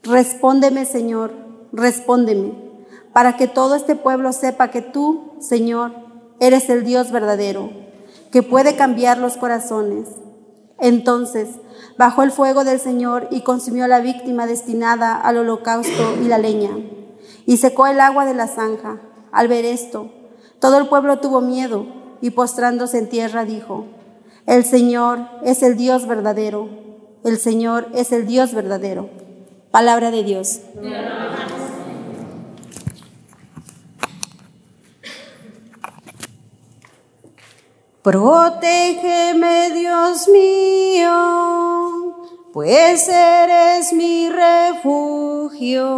Respóndeme, 0.03 0.85
Señor, 0.85 1.33
respóndeme, 1.73 2.53
para 3.11 3.35
que 3.35 3.47
todo 3.47 3.75
este 3.75 3.95
pueblo 3.95 4.31
sepa 4.31 4.69
que 4.69 4.81
tú, 4.81 5.33
Señor, 5.39 5.91
eres 6.39 6.69
el 6.69 6.85
Dios 6.85 7.11
verdadero, 7.11 7.69
que 8.31 8.41
puede 8.41 8.75
cambiar 8.75 9.17
los 9.17 9.35
corazones. 9.35 10.07
Entonces 10.79 11.49
bajó 11.97 12.23
el 12.23 12.31
fuego 12.31 12.63
del 12.63 12.79
Señor 12.79 13.27
y 13.29 13.41
consumió 13.41 13.87
la 13.87 13.99
víctima 13.99 14.47
destinada 14.47 15.15
al 15.15 15.37
holocausto 15.37 16.15
y 16.23 16.29
la 16.29 16.37
leña, 16.37 16.71
y 17.45 17.57
secó 17.57 17.87
el 17.87 17.99
agua 17.99 18.25
de 18.25 18.33
la 18.33 18.47
zanja. 18.47 19.01
Al 19.31 19.49
ver 19.49 19.65
esto, 19.65 20.11
todo 20.59 20.77
el 20.77 20.87
pueblo 20.87 21.19
tuvo 21.19 21.41
miedo 21.41 21.85
y 22.21 22.29
postrándose 22.31 22.97
en 22.99 23.09
tierra 23.09 23.43
dijo, 23.43 23.85
el 24.45 24.63
Señor 24.63 25.19
es 25.43 25.61
el 25.61 25.75
Dios 25.75 26.07
verdadero, 26.07 26.69
el 27.25 27.37
Señor 27.37 27.87
es 27.93 28.13
el 28.13 28.25
Dios 28.25 28.53
verdadero. 28.53 29.09
Palabra 29.71 30.09
de 30.11 30.23
Dios. 30.23 30.61
Protégeme, 38.01 39.71
Dios 39.71 40.27
mío, 40.29 41.11
pues 42.51 43.07
eres 43.09 43.93
mi 43.93 44.29
refugio. 44.29 45.89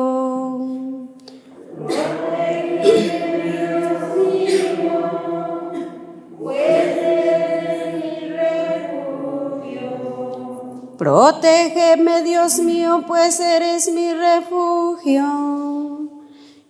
Protégeme, 11.01 12.21
Dios 12.21 12.59
mío, 12.59 13.03
pues 13.07 13.39
eres 13.39 13.91
mi 13.91 14.13
refugio. 14.13 15.25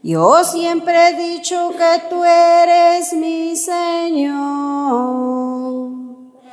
Yo 0.02 0.42
siempre 0.46 1.10
he 1.10 1.14
dicho 1.16 1.72
que 1.72 2.02
tú 2.10 2.24
eres 2.24 3.12
mi 3.12 3.58
Señor. 3.58 4.32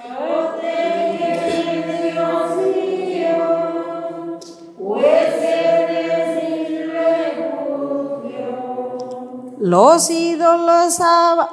Protégeme, 0.09 2.03
Dios 2.03 2.57
mío, 2.75 4.41
pues 4.77 5.35
eres 5.41 6.43
mi 6.43 6.83
refugio. 6.83 8.49
Los 9.61 10.11
ídolos 10.11 10.99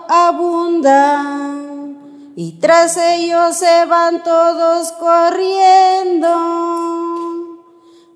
abundan 0.09 1.64
y 2.35 2.59
tras 2.59 2.97
ellos 2.97 3.55
se 3.55 3.85
van 3.85 4.21
todos 4.23 4.91
corriendo. 4.93 6.27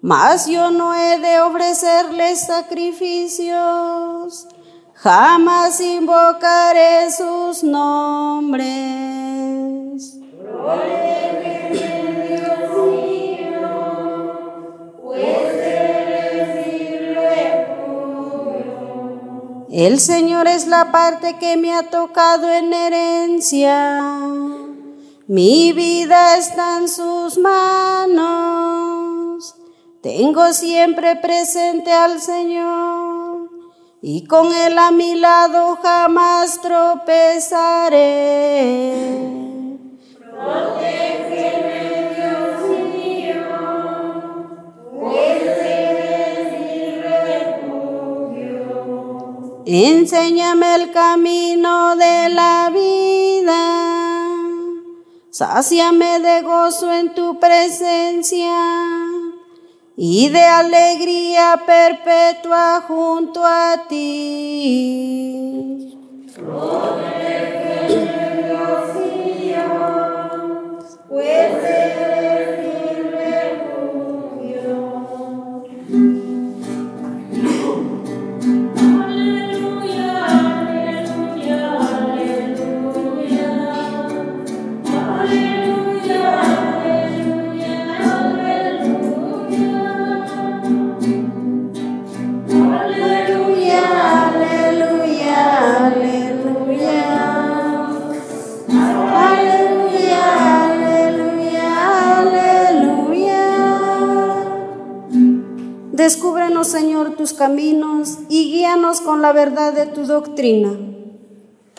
Mas 0.02 0.48
yo 0.48 0.72
no 0.72 0.94
he 0.94 1.20
de 1.20 1.40
ofrecerles 1.42 2.46
sacrificios, 2.46 4.48
jamás 4.94 5.80
invocaré 5.80 7.10
sus 7.12 7.64
nombres. 7.64 8.68
El 19.80 20.02
Señor 20.02 20.46
es 20.50 20.68
la 20.68 20.92
parte 20.92 21.38
que 21.38 21.56
me 21.56 21.74
ha 21.74 21.84
tocado 21.84 22.52
en 22.52 22.74
herencia. 22.74 24.02
Mi 25.26 25.72
vida 25.72 26.38
está 26.38 26.80
en 26.80 26.90
sus 26.90 27.38
manos. 27.38 28.26
Tengo 30.02 30.52
siempre 30.52 31.16
presente 31.16 31.94
al 31.94 32.20
Señor 32.20 33.50
y 34.02 34.26
con 34.28 34.54
Él 34.54 34.78
a 34.78 34.92
mi 34.92 35.16
lado 35.16 35.78
jamás 35.82 36.60
tropezaré. 36.60 37.40
Enséñame 49.72 50.78
el 50.78 50.92
camino 50.92 51.96
de 51.96 52.30
la 52.30 52.72
vida, 52.74 53.86
sáciame 55.30 56.20
de 56.22 56.42
gozo 56.42 56.92
en 56.92 57.14
tu 57.14 57.40
presencia 57.40 58.52
y 59.96 60.30
de 60.30 60.42
alegría 60.42 61.66
perpetua 61.68 62.84
junto 62.88 63.46
a 63.46 63.86
ti. 63.88 65.36
Descúbrenos, 66.26 67.20
verdad 109.50 109.74
de 109.74 109.86
tu 109.88 110.06
doctrina. 110.06 110.70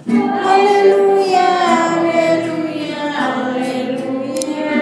Aleluya, 0.07 1.47
aleluya, 1.95 3.03
aleluya. 3.27 4.73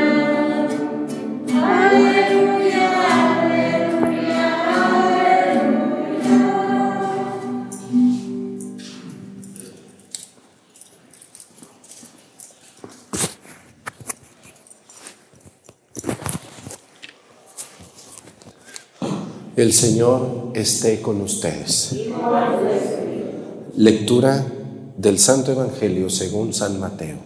Aleluya, 1.85 2.89
aleluya, 3.45 4.49
El 19.57 19.73
Señor 19.73 20.38
esté 20.61 21.01
con 21.01 21.21
ustedes. 21.21 21.95
Lectura 23.77 24.45
del 24.97 25.19
Santo 25.19 25.53
Evangelio 25.53 26.11
según 26.11 26.53
San 26.53 26.81
Mateo. 26.81 27.17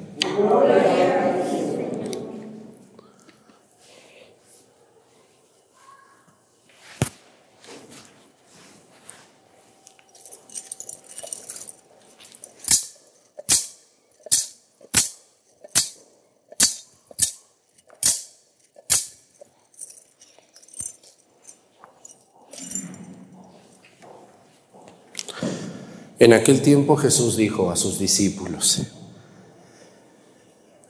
En 26.22 26.32
aquel 26.32 26.62
tiempo 26.62 26.96
Jesús 26.96 27.36
dijo 27.36 27.72
a 27.72 27.74
sus 27.74 27.98
discípulos, 27.98 28.82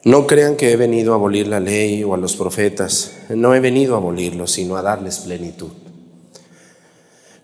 no 0.04 0.26
crean 0.26 0.56
que 0.56 0.72
he 0.72 0.76
venido 0.76 1.14
a 1.14 1.16
abolir 1.16 1.48
la 1.48 1.58
ley 1.58 2.04
o 2.04 2.12
a 2.12 2.18
los 2.18 2.36
profetas, 2.36 3.12
no 3.30 3.54
he 3.54 3.60
venido 3.60 3.94
a 3.94 3.96
abolirlos, 3.96 4.52
sino 4.52 4.76
a 4.76 4.82
darles 4.82 5.20
plenitud. 5.20 5.70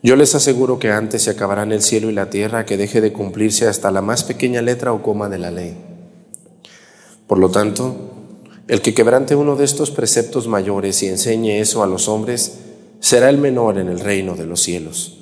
Yo 0.03 0.17
les 0.17 0.35
aseguro 0.35 0.79
que 0.79 0.91
antes 0.91 1.23
se 1.23 1.31
acabarán 1.31 1.73
el 1.73 1.81
cielo 1.81 2.11
y 2.11 2.13
la 2.13 2.29
tierra 2.29 2.67
que 2.67 2.77
deje 2.77 3.01
de 3.01 3.15
cumplirse 3.15 3.67
hasta 3.67 3.91
la 3.91 4.03
más 4.03 4.23
pequeña 4.23 4.61
letra 4.61 4.93
o 4.93 5.03
coma 5.03 5.31
de 5.31 5.39
la 5.39 5.51
ley. 5.51 5.75
Por 7.27 7.39
lo 7.39 7.51
tanto, 7.51 7.97
el 8.67 8.83
que 8.83 8.93
quebrante 8.93 9.35
uno 9.35 9.57
de 9.57 9.65
estos 9.65 9.91
preceptos 9.91 10.47
mayores 10.47 11.03
y 11.03 11.07
enseñe 11.07 11.59
eso 11.59 11.83
a 11.83 11.87
los 11.87 12.07
hombres, 12.07 12.59
será 13.01 13.31
el 13.31 13.39
menor 13.39 13.79
en 13.79 13.89
el 13.89 14.01
reino 14.01 14.37
de 14.37 14.45
los 14.45 14.61
cielos 14.61 15.19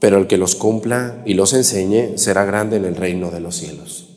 pero 0.00 0.18
el 0.18 0.26
que 0.26 0.38
los 0.38 0.56
cumpla 0.56 1.22
y 1.26 1.34
los 1.34 1.52
enseñe 1.52 2.16
será 2.16 2.44
grande 2.44 2.78
en 2.78 2.86
el 2.86 2.96
reino 2.96 3.30
de 3.30 3.40
los 3.40 3.54
cielos. 3.56 4.08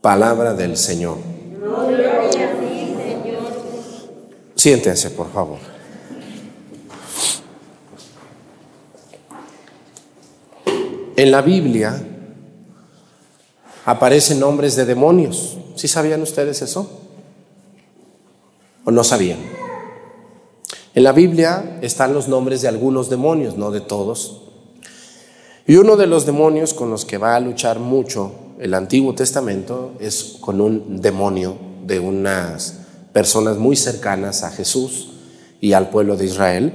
Palabra 0.00 0.54
del 0.54 0.76
Señor. 0.76 1.18
Siéntense, 4.56 5.10
por 5.10 5.30
favor. 5.30 5.58
En 11.16 11.30
la 11.30 11.42
Biblia 11.42 12.02
aparecen 13.84 14.40
nombres 14.40 14.76
de 14.76 14.86
demonios. 14.86 15.58
¿Sí 15.76 15.86
sabían 15.88 16.22
ustedes 16.22 16.62
eso? 16.62 17.00
¿O 18.84 18.90
no 18.90 19.04
sabían? 19.04 19.38
En 20.94 21.04
la 21.04 21.12
Biblia 21.12 21.78
están 21.82 22.14
los 22.14 22.28
nombres 22.28 22.62
de 22.62 22.68
algunos 22.68 23.10
demonios, 23.10 23.56
no 23.56 23.70
de 23.70 23.80
todos. 23.80 24.43
Y 25.66 25.76
uno 25.76 25.96
de 25.96 26.06
los 26.06 26.26
demonios 26.26 26.74
con 26.74 26.90
los 26.90 27.06
que 27.06 27.16
va 27.16 27.36
a 27.36 27.40
luchar 27.40 27.78
mucho 27.78 28.32
el 28.58 28.74
Antiguo 28.74 29.14
Testamento 29.14 29.94
es 29.98 30.36
con 30.40 30.60
un 30.60 31.00
demonio 31.00 31.56
de 31.86 31.98
unas 31.98 32.80
personas 33.14 33.56
muy 33.56 33.74
cercanas 33.74 34.42
a 34.42 34.50
Jesús 34.50 35.12
y 35.62 35.72
al 35.72 35.88
pueblo 35.88 36.18
de 36.18 36.26
Israel. 36.26 36.72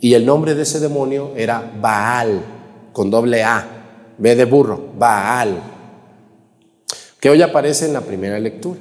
Y 0.00 0.14
el 0.14 0.26
nombre 0.26 0.56
de 0.56 0.62
ese 0.62 0.80
demonio 0.80 1.32
era 1.36 1.74
Baal, 1.80 2.44
con 2.92 3.08
doble 3.08 3.44
A, 3.44 4.14
B 4.18 4.34
de 4.34 4.44
burro, 4.46 4.84
Baal, 4.98 5.62
que 7.20 7.30
hoy 7.30 7.40
aparece 7.40 7.86
en 7.86 7.92
la 7.92 8.00
primera 8.00 8.40
lectura. 8.40 8.80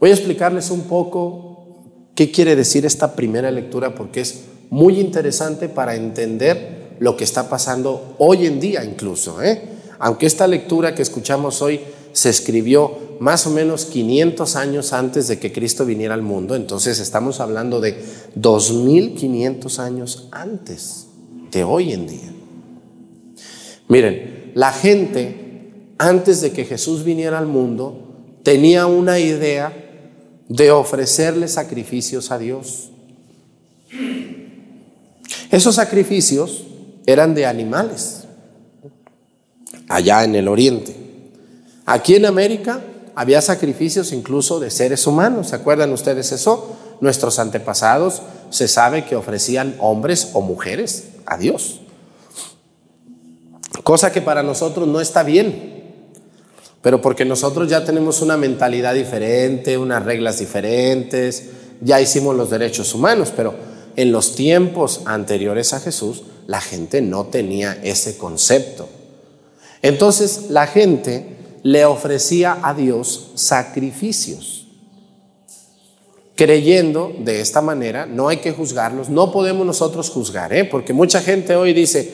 Voy 0.00 0.10
a 0.10 0.14
explicarles 0.14 0.72
un 0.72 0.82
poco 0.82 1.68
qué 2.16 2.32
quiere 2.32 2.56
decir 2.56 2.84
esta 2.84 3.14
primera 3.14 3.52
lectura 3.52 3.94
porque 3.94 4.22
es 4.22 4.42
muy 4.70 4.98
interesante 4.98 5.68
para 5.68 5.94
entender 5.94 6.73
lo 7.00 7.16
que 7.16 7.24
está 7.24 7.48
pasando 7.48 8.14
hoy 8.18 8.46
en 8.46 8.60
día 8.60 8.84
incluso. 8.84 9.42
¿eh? 9.42 9.62
Aunque 9.98 10.26
esta 10.26 10.46
lectura 10.46 10.94
que 10.94 11.02
escuchamos 11.02 11.62
hoy 11.62 11.80
se 12.12 12.30
escribió 12.30 13.16
más 13.20 13.46
o 13.46 13.50
menos 13.50 13.86
500 13.86 14.56
años 14.56 14.92
antes 14.92 15.28
de 15.28 15.38
que 15.38 15.52
Cristo 15.52 15.84
viniera 15.84 16.14
al 16.14 16.22
mundo, 16.22 16.54
entonces 16.54 16.98
estamos 16.98 17.40
hablando 17.40 17.80
de 17.80 18.02
2500 18.34 19.78
años 19.78 20.28
antes 20.30 21.06
de 21.50 21.64
hoy 21.64 21.92
en 21.92 22.06
día. 22.06 22.32
Miren, 23.88 24.52
la 24.54 24.72
gente 24.72 25.44
antes 25.98 26.40
de 26.40 26.52
que 26.52 26.64
Jesús 26.64 27.04
viniera 27.04 27.38
al 27.38 27.46
mundo 27.46 28.04
tenía 28.42 28.86
una 28.86 29.18
idea 29.18 29.72
de 30.48 30.70
ofrecerle 30.70 31.48
sacrificios 31.48 32.30
a 32.30 32.38
Dios. 32.38 32.90
Esos 35.50 35.76
sacrificios 35.76 36.64
eran 37.06 37.34
de 37.34 37.46
animales, 37.46 38.24
allá 39.88 40.24
en 40.24 40.34
el 40.34 40.48
oriente. 40.48 40.96
Aquí 41.86 42.16
en 42.16 42.26
América 42.26 42.80
había 43.14 43.40
sacrificios 43.42 44.12
incluso 44.12 44.58
de 44.58 44.70
seres 44.70 45.06
humanos. 45.06 45.48
¿Se 45.48 45.56
acuerdan 45.56 45.92
ustedes 45.92 46.32
eso? 46.32 46.76
Nuestros 47.00 47.38
antepasados 47.38 48.22
se 48.50 48.68
sabe 48.68 49.04
que 49.04 49.16
ofrecían 49.16 49.76
hombres 49.80 50.30
o 50.32 50.40
mujeres 50.40 51.08
a 51.26 51.36
Dios. 51.36 51.80
Cosa 53.82 54.12
que 54.12 54.22
para 54.22 54.42
nosotros 54.42 54.88
no 54.88 55.00
está 55.00 55.22
bien, 55.22 55.74
pero 56.80 57.00
porque 57.02 57.24
nosotros 57.24 57.68
ya 57.68 57.84
tenemos 57.84 58.22
una 58.22 58.36
mentalidad 58.36 58.94
diferente, 58.94 59.76
unas 59.76 60.04
reglas 60.04 60.38
diferentes, 60.38 61.50
ya 61.80 62.00
hicimos 62.00 62.36
los 62.36 62.50
derechos 62.50 62.94
humanos, 62.94 63.32
pero 63.36 63.54
en 63.96 64.10
los 64.10 64.34
tiempos 64.34 65.02
anteriores 65.04 65.72
a 65.74 65.80
Jesús 65.80 66.22
la 66.46 66.60
gente 66.60 67.00
no 67.00 67.26
tenía 67.26 67.78
ese 67.82 68.16
concepto. 68.16 68.88
Entonces 69.82 70.50
la 70.50 70.66
gente 70.66 71.36
le 71.62 71.84
ofrecía 71.84 72.58
a 72.62 72.74
Dios 72.74 73.32
sacrificios, 73.34 74.66
creyendo 76.36 77.12
de 77.18 77.40
esta 77.40 77.60
manera, 77.60 78.06
no 78.06 78.28
hay 78.28 78.38
que 78.38 78.52
juzgarlos, 78.52 79.08
no 79.08 79.32
podemos 79.32 79.66
nosotros 79.66 80.10
juzgar, 80.10 80.52
¿eh? 80.52 80.64
porque 80.64 80.92
mucha 80.92 81.20
gente 81.20 81.56
hoy 81.56 81.72
dice, 81.72 82.12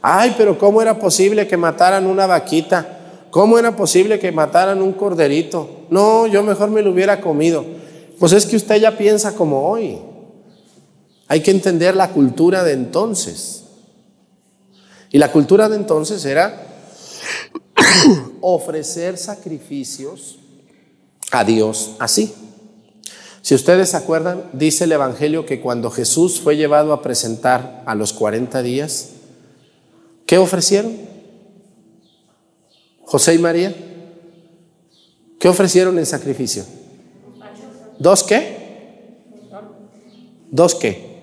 ay, 0.00 0.34
pero 0.38 0.58
¿cómo 0.58 0.80
era 0.80 0.98
posible 0.98 1.46
que 1.46 1.56
mataran 1.56 2.06
una 2.06 2.26
vaquita? 2.26 2.96
¿Cómo 3.30 3.58
era 3.58 3.76
posible 3.76 4.18
que 4.18 4.32
mataran 4.32 4.80
un 4.80 4.94
corderito? 4.94 5.86
No, 5.90 6.26
yo 6.26 6.42
mejor 6.42 6.70
me 6.70 6.80
lo 6.80 6.90
hubiera 6.92 7.20
comido. 7.20 7.64
Pues 8.18 8.32
es 8.32 8.46
que 8.46 8.56
usted 8.56 8.76
ya 8.76 8.96
piensa 8.96 9.34
como 9.34 9.68
hoy. 9.68 9.98
Hay 11.28 11.40
que 11.40 11.50
entender 11.50 11.96
la 11.96 12.12
cultura 12.12 12.64
de 12.64 12.72
entonces. 12.72 13.64
Y 15.10 15.18
la 15.18 15.32
cultura 15.32 15.68
de 15.68 15.76
entonces 15.76 16.24
era 16.24 16.66
ofrecer 18.40 19.18
sacrificios 19.18 20.38
a 21.30 21.44
Dios 21.44 21.96
así. 21.98 22.34
Si 23.42 23.54
ustedes 23.54 23.90
se 23.90 23.96
acuerdan, 23.96 24.50
dice 24.52 24.84
el 24.84 24.92
Evangelio 24.92 25.46
que 25.46 25.60
cuando 25.60 25.90
Jesús 25.90 26.40
fue 26.40 26.56
llevado 26.56 26.92
a 26.92 27.02
presentar 27.02 27.84
a 27.86 27.94
los 27.94 28.12
40 28.12 28.60
días, 28.62 29.10
¿qué 30.26 30.38
ofrecieron? 30.38 30.96
José 33.02 33.34
y 33.34 33.38
María, 33.38 33.72
¿qué 35.38 35.48
ofrecieron 35.48 35.96
en 35.98 36.06
sacrificio? 36.06 36.64
¿Dos 38.00 38.24
qué? 38.24 38.56
¿Dos 40.50 40.74
qué? 40.74 41.15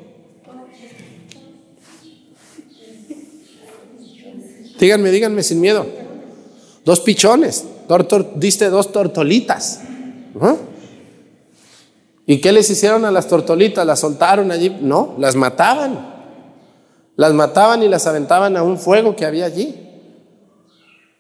Díganme, 4.84 5.12
díganme 5.12 5.44
sin 5.44 5.62
miedo. 5.62 5.86
Dos 6.84 7.00
pichones, 7.00 7.64
diste 8.36 8.70
dos 8.70 8.92
tortolitas. 8.92 9.80
¿Y 12.26 12.42
qué 12.42 12.52
les 12.52 12.70
hicieron 12.70 13.06
a 13.06 13.12
las 13.12 13.30
tortolitas? 13.30 13.88
¿Las 13.88 14.02
soltaron 14.02 14.52
allí? 14.52 14.76
No, 14.82 15.16
las 15.18 15.38
mataban. 15.38 16.06
Las 17.16 17.32
mataban 17.32 17.82
y 17.82 17.88
las 17.88 18.08
aventaban 18.08 18.58
a 18.58 18.64
un 18.64 18.78
fuego 18.78 19.16
que 19.16 19.26
había 19.26 19.46
allí. 19.46 19.74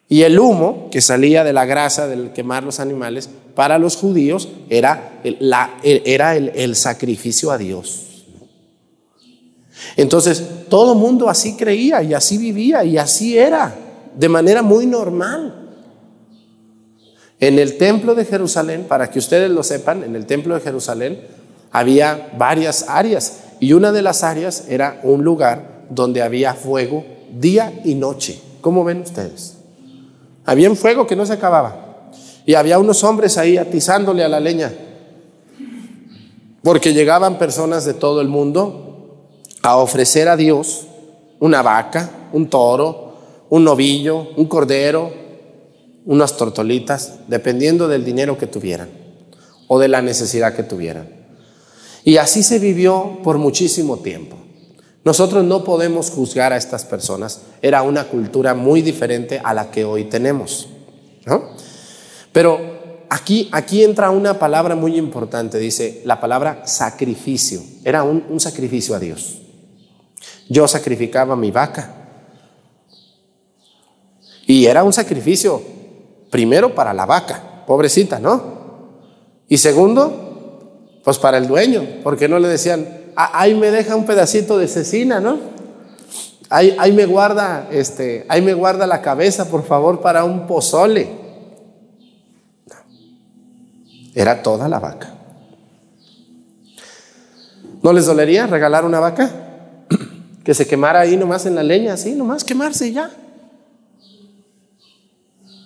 Y 0.10 0.23
el 0.23 0.38
humo 0.39 0.89
que 0.91 0.99
salía 0.99 1.45
de 1.45 1.54
la 1.54 1.63
grasa 1.63 2.06
del 2.08 2.34
quemar 2.34 2.65
los 2.65 2.82
animales, 2.82 3.30
para 3.56 3.80
los 3.80 3.95
judíos 3.95 4.49
era 4.69 5.21
era 5.23 6.36
el, 6.36 6.76
sacrificio 6.76 7.49
a 7.49 7.58
Dios. 7.58 8.12
Entonces, 9.96 10.43
todo 10.69 10.96
mundo 10.96 11.30
así 11.30 11.56
creía 11.56 12.02
y 12.04 12.13
así 12.13 12.38
vivía 12.38 12.84
y 12.84 12.98
así 12.98 13.38
era, 13.38 13.76
de 14.15 14.30
manera 14.30 14.62
muy 14.62 14.86
normal. 14.86 15.63
En 17.39 17.60
el 17.60 17.78
templo 17.78 18.15
de 18.15 18.26
Jerusalén, 18.26 18.86
para 18.88 19.10
que 19.10 19.19
ustedes 19.19 19.52
lo 19.52 19.63
sepan, 19.63 20.04
en 20.04 20.15
el 20.15 20.26
templo 20.26 20.56
de 20.56 20.62
Jerusalén 20.62 21.22
había 21.72 22.32
varias 22.38 22.86
áreas 22.88 23.39
y 23.60 23.74
una 23.74 23.91
de 23.91 24.02
las 24.02 24.24
áreas 24.24 24.65
era 24.69 25.00
un 25.04 25.24
lugar 25.24 25.86
donde 25.89 26.22
había 26.22 26.54
fuego 26.54 27.04
día 27.39 27.74
y 27.84 27.96
noche. 27.96 28.39
¿Cómo 28.62 28.84
ven 28.84 29.02
ustedes? 29.02 29.58
Había 30.46 30.69
un 30.69 30.78
fuego 30.78 31.08
que 31.08 31.15
no 31.15 31.26
se 31.26 31.34
acababa. 31.34 32.12
Y 32.46 32.56
había 32.56 32.80
unos 32.80 33.04
hombres 33.04 33.38
ahí 33.38 33.58
atizándole 33.58 34.24
a 34.24 34.30
la 34.30 34.39
leña. 34.39 34.72
Porque 36.62 36.93
llegaban 36.93 37.38
personas 37.38 37.86
de 37.86 37.93
todo 37.93 38.22
el 38.22 38.28
mundo 38.28 38.92
a 39.63 39.78
ofrecer 39.78 40.28
a 40.28 40.36
Dios 40.36 40.88
una 41.39 41.62
vaca, 41.62 42.30
un 42.34 42.49
toro, 42.49 43.13
un 43.49 43.63
novillo, 43.63 44.28
un 44.36 44.45
cordero, 44.45 45.12
unas 46.06 46.36
tortolitas, 46.36 47.19
dependiendo 47.28 47.88
del 47.88 48.04
dinero 48.04 48.38
que 48.38 48.45
tuvieran 48.45 48.89
o 49.67 49.80
de 49.80 49.88
la 49.88 50.02
necesidad 50.02 50.54
que 50.54 50.63
tuvieran. 50.63 51.10
Y 52.04 52.17
así 52.17 52.43
se 52.43 52.60
vivió 52.60 53.19
por 53.23 53.38
muchísimo 53.38 53.97
tiempo. 53.97 54.38
Nosotros 55.06 55.45
no 55.45 55.63
podemos 55.63 56.10
juzgar 56.12 56.52
a 56.52 56.58
estas 56.58 56.84
personas. 56.84 57.41
Era 57.62 57.82
una 57.84 58.06
cultura 58.06 58.54
muy 58.56 58.82
diferente 58.82 59.41
a 59.43 59.54
la 59.54 59.71
que 59.71 59.86
hoy 59.86 60.06
tenemos. 60.06 60.67
Pero 62.34 63.06
aquí, 63.10 63.47
aquí 63.54 63.84
entra 63.84 64.10
una 64.10 64.39
palabra 64.39 64.76
muy 64.76 64.97
importante. 64.97 65.58
Dice 65.58 66.02
la 66.04 66.19
palabra 66.19 66.63
sacrificio. 66.65 67.62
Era 67.86 68.04
un, 68.04 68.26
un 68.30 68.39
sacrificio 68.41 68.95
a 68.95 68.99
Dios. 68.99 69.42
Yo 70.49 70.67
sacrificaba 70.67 71.36
mi 71.36 71.51
vaca. 71.51 71.93
Y 74.45 74.65
era 74.65 74.84
un 74.84 74.93
sacrificio, 74.93 75.62
primero 76.29 76.75
para 76.75 76.93
la 76.93 77.06
vaca, 77.06 77.63
pobrecita, 77.65 78.19
¿no? 78.19 78.43
Y 79.47 79.58
segundo, 79.58 80.99
pues 81.03 81.17
para 81.17 81.38
el 81.38 81.47
dueño, 81.47 82.01
porque 82.03 82.27
no 82.27 82.39
le 82.39 82.47
decían, 82.47 82.88
ahí 83.15 83.56
me 83.56 83.71
deja 83.71 83.95
un 83.95 84.06
pedacito 84.06 84.58
de 84.58 84.67
cecina, 84.67 85.19
¿no? 85.19 85.53
Ahí, 86.49 86.91
me 86.91 87.08
guarda, 87.08 87.67
este, 87.71 88.25
ahí 88.29 88.41
me 88.41 88.53
guarda 88.53 88.86
la 88.86 89.01
cabeza, 89.01 89.49
por 89.49 89.65
favor, 89.65 90.01
para 90.01 90.23
un 90.23 90.45
pozole. 90.45 91.10
Era 94.13 94.43
toda 94.43 94.69
la 94.69 94.79
vaca. 94.79 95.15
¿No 97.82 97.91
les 97.91 98.06
dolería 98.06 98.45
regalar 98.45 98.86
una 98.86 98.99
vaca? 98.99 99.52
Que 100.43 100.53
se 100.53 100.67
quemara 100.67 100.99
ahí 100.99 101.17
nomás 101.17 101.45
en 101.45 101.56
la 101.56 101.63
leña, 101.63 101.93
así, 101.93 102.13
nomás 102.13 102.43
quemarse 102.43 102.88
y 102.88 102.93
ya. 102.93 103.10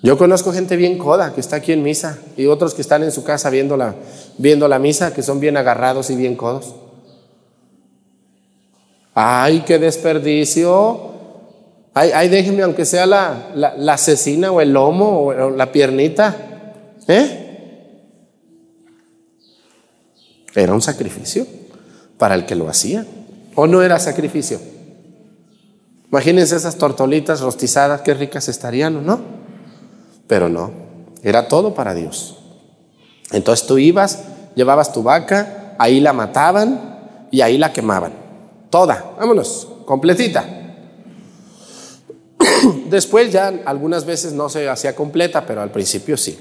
Yo 0.04 0.18
conozco 0.18 0.54
gente 0.54 0.76
bien 0.76 0.98
coda 0.98 1.34
que 1.34 1.42
está 1.42 1.58
aquí 1.58 1.72
en 1.72 1.82
misa 1.82 2.20
y 2.38 2.46
otros 2.46 2.74
que 2.74 2.82
están 2.82 3.04
en 3.04 3.12
su 3.12 3.24
casa 3.24 3.50
viendo 3.50 3.76
la, 3.76 3.96
viendo 4.38 4.68
la 4.68 4.80
misa, 4.80 5.14
que 5.14 5.24
son 5.24 5.40
bien 5.40 5.58
agarrados 5.58 6.10
y 6.10 6.16
bien 6.16 6.36
codos. 6.36 6.76
Ay, 9.14 9.64
qué 9.66 9.80
desperdicio. 9.80 11.08
Ay, 11.96 12.30
déjenme 12.30 12.62
aunque 12.62 12.86
sea 12.86 13.08
la, 13.08 13.50
la, 13.56 13.94
asesina 13.94 14.52
o 14.52 14.62
el 14.62 14.72
lomo 14.72 15.26
o, 15.26 15.50
la 15.50 15.72
piernita. 15.72 16.36
¿Eh? 17.08 17.44
Era 20.54 20.74
un 20.74 20.82
sacrificio 20.84 21.48
para 22.20 22.36
el 22.36 22.46
que 22.46 22.54
lo 22.54 22.70
hacía. 22.70 23.04
¿O 23.60 23.66
no 23.66 23.82
era 23.82 23.98
sacrificio? 23.98 24.60
Imagínense 26.12 26.56
esas 26.56 26.78
tortolitas 26.78 27.42
rostizadas, 27.42 28.02
qué 28.02 28.14
ricas 28.14 28.48
estarían, 28.50 29.04
¿no? 29.04 29.20
Pero 30.28 30.48
no, 30.48 30.72
era 31.24 31.48
todo 31.48 31.74
para 31.74 31.96
Dios. 31.96 32.38
Entonces 33.32 33.66
tú 33.66 33.80
ibas, 33.80 34.26
llevabas 34.54 34.94
tu 34.94 35.02
vaca, 35.02 35.76
ahí 35.80 36.00
la 36.00 36.14
mataban 36.14 37.28
y 37.32 37.42
ahí 37.42 37.58
la 37.58 37.74
quemaban. 37.74 38.14
Toda, 38.70 39.16
vámonos, 39.18 39.68
completita. 39.88 40.46
Después 42.92 43.32
ya 43.32 43.48
algunas 43.66 44.06
veces 44.06 44.34
no 44.34 44.50
se 44.50 44.70
hacía 44.70 44.96
completa, 44.96 45.48
pero 45.48 45.64
al 45.64 45.72
principio 45.72 46.16
sí. 46.16 46.38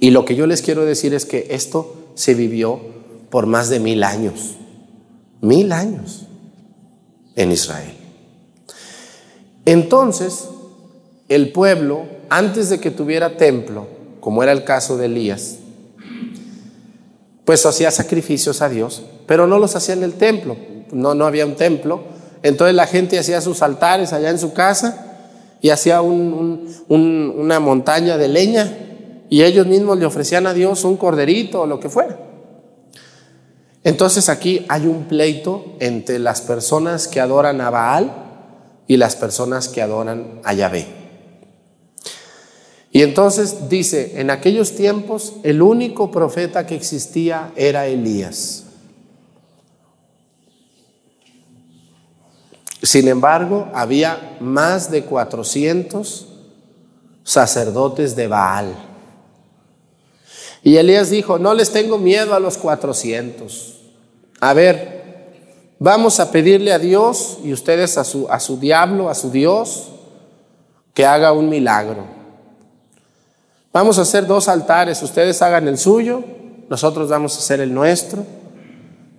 Y 0.00 0.10
lo 0.10 0.24
que 0.24 0.34
yo 0.34 0.48
les 0.48 0.60
quiero 0.60 0.84
decir 0.84 1.14
es 1.14 1.24
que 1.24 1.46
esto 1.50 2.10
se 2.16 2.34
vivió 2.34 2.80
por 3.30 3.46
más 3.46 3.68
de 3.68 3.78
mil 3.78 4.02
años. 4.02 4.56
Mil 5.40 5.72
años 5.72 6.26
en 7.34 7.52
Israel. 7.52 7.94
Entonces, 9.64 10.48
el 11.28 11.52
pueblo, 11.52 12.04
antes 12.28 12.70
de 12.70 12.80
que 12.80 12.90
tuviera 12.90 13.36
templo, 13.36 13.86
como 14.20 14.42
era 14.42 14.52
el 14.52 14.64
caso 14.64 14.96
de 14.96 15.06
Elías, 15.06 15.58
pues 17.44 17.64
hacía 17.64 17.90
sacrificios 17.90 18.62
a 18.62 18.68
Dios, 18.68 19.02
pero 19.26 19.46
no 19.46 19.58
los 19.58 19.76
hacía 19.76 19.94
en 19.94 20.02
el 20.02 20.14
templo, 20.14 20.56
no, 20.92 21.14
no 21.14 21.26
había 21.26 21.46
un 21.46 21.54
templo. 21.54 22.02
Entonces 22.42 22.74
la 22.74 22.86
gente 22.86 23.18
hacía 23.18 23.40
sus 23.40 23.62
altares 23.62 24.12
allá 24.12 24.30
en 24.30 24.38
su 24.38 24.52
casa 24.52 25.06
y 25.60 25.70
hacía 25.70 26.00
una 26.00 27.60
montaña 27.60 28.16
de 28.16 28.28
leña 28.28 28.72
y 29.28 29.42
ellos 29.42 29.66
mismos 29.66 29.98
le 29.98 30.06
ofrecían 30.06 30.46
a 30.46 30.54
Dios 30.54 30.84
un 30.84 30.96
corderito 30.96 31.62
o 31.62 31.66
lo 31.66 31.80
que 31.80 31.88
fuera. 31.88 32.16
Entonces 33.86 34.28
aquí 34.28 34.66
hay 34.68 34.88
un 34.88 35.04
pleito 35.04 35.76
entre 35.78 36.18
las 36.18 36.40
personas 36.40 37.06
que 37.06 37.20
adoran 37.20 37.60
a 37.60 37.70
Baal 37.70 38.12
y 38.88 38.96
las 38.96 39.14
personas 39.14 39.68
que 39.68 39.80
adoran 39.80 40.40
a 40.42 40.54
Yahvé. 40.54 40.88
Y 42.90 43.02
entonces 43.02 43.68
dice, 43.68 44.20
en 44.20 44.30
aquellos 44.30 44.74
tiempos 44.74 45.34
el 45.44 45.62
único 45.62 46.10
profeta 46.10 46.66
que 46.66 46.74
existía 46.74 47.52
era 47.54 47.86
Elías. 47.86 48.64
Sin 52.82 53.06
embargo, 53.06 53.68
había 53.72 54.36
más 54.40 54.90
de 54.90 55.04
400 55.04 56.26
sacerdotes 57.22 58.16
de 58.16 58.26
Baal. 58.26 58.74
Y 60.64 60.76
Elías 60.76 61.08
dijo, 61.08 61.38
no 61.38 61.54
les 61.54 61.70
tengo 61.70 61.98
miedo 61.98 62.34
a 62.34 62.40
los 62.40 62.58
400 62.58 63.74
a 64.40 64.52
ver, 64.52 65.34
vamos 65.78 66.20
a 66.20 66.30
pedirle 66.30 66.72
a 66.72 66.78
Dios 66.78 67.38
y 67.42 67.52
ustedes 67.52 67.98
a 67.98 68.04
su, 68.04 68.28
a 68.30 68.40
su 68.40 68.58
diablo, 68.58 69.08
a 69.08 69.14
su 69.14 69.30
Dios, 69.30 69.88
que 70.94 71.06
haga 71.06 71.32
un 71.32 71.48
milagro. 71.48 72.04
Vamos 73.72 73.98
a 73.98 74.02
hacer 74.02 74.26
dos 74.26 74.48
altares, 74.48 75.02
ustedes 75.02 75.42
hagan 75.42 75.68
el 75.68 75.78
suyo, 75.78 76.24
nosotros 76.68 77.08
vamos 77.08 77.36
a 77.36 77.38
hacer 77.38 77.60
el 77.60 77.74
nuestro. 77.74 78.24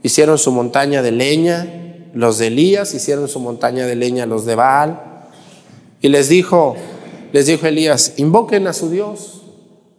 Hicieron 0.03 0.37
su 0.37 0.51
montaña 0.51 1.01
de 1.01 1.11
leña, 1.11 1.67
los 2.13 2.39
de 2.39 2.47
Elías 2.47 2.93
hicieron 2.93 3.27
su 3.27 3.39
montaña 3.39 3.85
de 3.85 3.95
leña, 3.95 4.25
los 4.25 4.45
de 4.45 4.55
Baal. 4.55 4.99
Y 6.01 6.09
les 6.09 6.29
dijo, 6.29 6.75
les 7.31 7.45
dijo 7.45 7.67
Elías, 7.67 8.13
invoquen 8.17 8.65
a 8.67 8.73
su 8.73 8.89
Dios, 8.89 9.43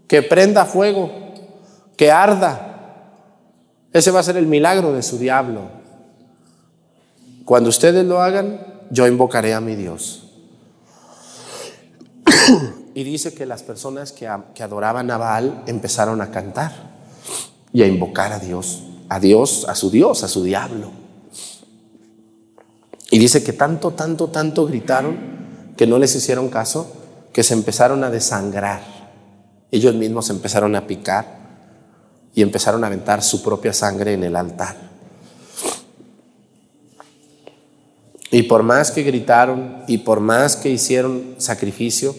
que 0.09 0.23
prenda 0.23 0.65
fuego, 0.65 1.11
que 1.97 2.11
arda, 2.11 2.68
ese 3.93 4.11
va 4.11 4.21
a 4.21 4.23
ser 4.23 4.37
el 4.37 4.47
milagro 4.47 4.93
de 4.93 5.03
su 5.03 5.19
diablo. 5.19 5.63
Cuando 7.45 7.71
ustedes 7.71 8.05
lo 8.05 8.21
hagan, 8.21 8.61
yo 8.91 9.07
invocaré 9.07 9.55
a 9.55 9.61
mi 9.61 9.75
Dios. 9.75 10.25
y 12.95 13.05
dice 13.05 13.33
que 13.33 13.47
las 13.47 13.63
personas 13.63 14.13
que, 14.13 14.31
que 14.55 14.63
adoraban 14.63 15.11
a 15.11 15.17
Baal 15.17 15.63
empezaron 15.67 16.21
a 16.21 16.31
cantar 16.31 16.73
y 17.73 17.83
a 17.83 17.87
invocar 17.87 18.33
a 18.33 18.39
Dios, 18.39 18.83
a 19.09 19.19
Dios, 19.21 19.67
a 19.69 19.75
su 19.75 19.91
Dios, 19.91 20.23
a 20.23 20.29
su 20.29 20.43
diablo. 20.43 20.91
Y 23.11 23.19
dice 23.19 23.43
que 23.43 23.55
tanto, 23.55 23.93
tanto, 23.93 24.29
tanto 24.29 24.67
gritaron 24.67 25.17
que 25.77 25.87
no 25.87 25.99
les 25.99 26.15
hicieron 26.15 26.49
caso, 26.49 26.93
que 27.33 27.43
se 27.43 27.55
empezaron 27.55 28.05
a 28.05 28.11
desangrar. 28.11 28.83
Ellos 29.71 29.95
mismos 29.95 30.29
empezaron 30.29 30.77
a 30.77 30.87
picar 30.87 31.38
y 32.35 32.43
empezaron 32.43 32.85
a 32.85 32.87
aventar 32.87 33.23
su 33.23 33.43
propia 33.43 33.73
sangre 33.73 34.13
en 34.13 34.25
el 34.25 34.37
altar. 34.37 34.77
Y 38.31 38.43
por 38.43 38.63
más 38.63 38.91
que 38.91 39.03
gritaron 39.03 39.85
y 39.87 39.99
por 39.99 40.21
más 40.21 40.57
que 40.57 40.69
hicieron 40.69 41.37
sacrificio, 41.39 42.15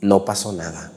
no 0.00 0.24
pasó 0.24 0.52
nada. 0.52 0.92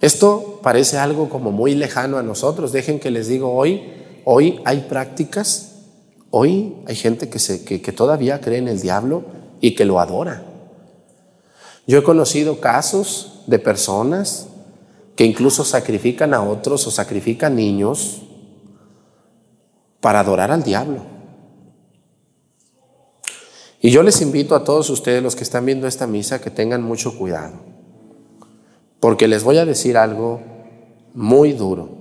Esto 0.00 0.60
parece 0.62 0.98
algo 0.98 1.28
como 1.28 1.50
muy 1.50 1.74
lejano 1.74 2.18
a 2.18 2.22
nosotros. 2.22 2.72
Dejen 2.72 3.00
que 3.00 3.10
les 3.10 3.28
digo 3.28 3.52
hoy, 3.52 3.92
hoy 4.24 4.60
hay 4.64 4.86
prácticas, 4.88 5.72
hoy 6.30 6.76
hay 6.86 6.96
gente 6.96 7.28
que, 7.28 7.38
se, 7.38 7.64
que, 7.64 7.80
que 7.80 7.92
todavía 7.92 8.40
cree 8.40 8.58
en 8.58 8.68
el 8.68 8.80
diablo 8.80 9.24
y 9.60 9.74
que 9.74 9.84
lo 9.84 10.00
adora. 10.00 10.44
Yo 11.86 11.98
he 11.98 12.02
conocido 12.02 12.60
casos 12.60 13.42
de 13.46 13.58
personas 13.58 14.48
que 15.16 15.24
incluso 15.24 15.64
sacrifican 15.64 16.34
a 16.34 16.42
otros 16.42 16.86
o 16.86 16.90
sacrifican 16.90 17.56
niños 17.56 18.22
para 20.00 20.20
adorar 20.20 20.50
al 20.50 20.62
diablo. 20.62 21.02
Y 23.80 23.90
yo 23.90 24.02
les 24.02 24.20
invito 24.20 24.54
a 24.54 24.64
todos 24.64 24.90
ustedes, 24.90 25.22
los 25.22 25.34
que 25.34 25.42
están 25.42 25.66
viendo 25.66 25.86
esta 25.86 26.06
misa, 26.06 26.40
que 26.40 26.50
tengan 26.50 26.82
mucho 26.82 27.18
cuidado, 27.18 27.60
porque 29.00 29.26
les 29.26 29.42
voy 29.42 29.58
a 29.58 29.66
decir 29.66 29.96
algo 29.96 30.40
muy 31.14 31.52
duro. 31.52 31.98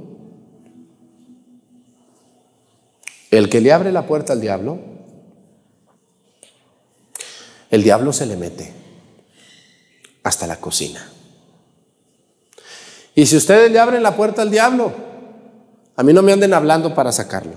El 3.31 3.49
que 3.49 3.61
le 3.61 3.71
abre 3.71 3.91
la 3.91 4.05
puerta 4.05 4.33
al 4.33 4.41
diablo, 4.41 4.77
el 7.71 7.81
diablo 7.81 8.13
se 8.13 8.25
le 8.25 8.35
mete 8.35 8.73
hasta 10.23 10.45
la 10.45 10.59
cocina. 10.59 11.09
Y 13.15 13.25
si 13.25 13.35
ustedes 13.35 13.71
le 13.71 13.79
abren 13.79 14.03
la 14.03 14.15
puerta 14.15 14.41
al 14.41 14.51
diablo, 14.51 14.91
a 15.95 16.03
mí 16.03 16.13
no 16.13 16.21
me 16.21 16.31
anden 16.31 16.53
hablando 16.53 16.95
para 16.95 17.11
sacarlo. 17.11 17.53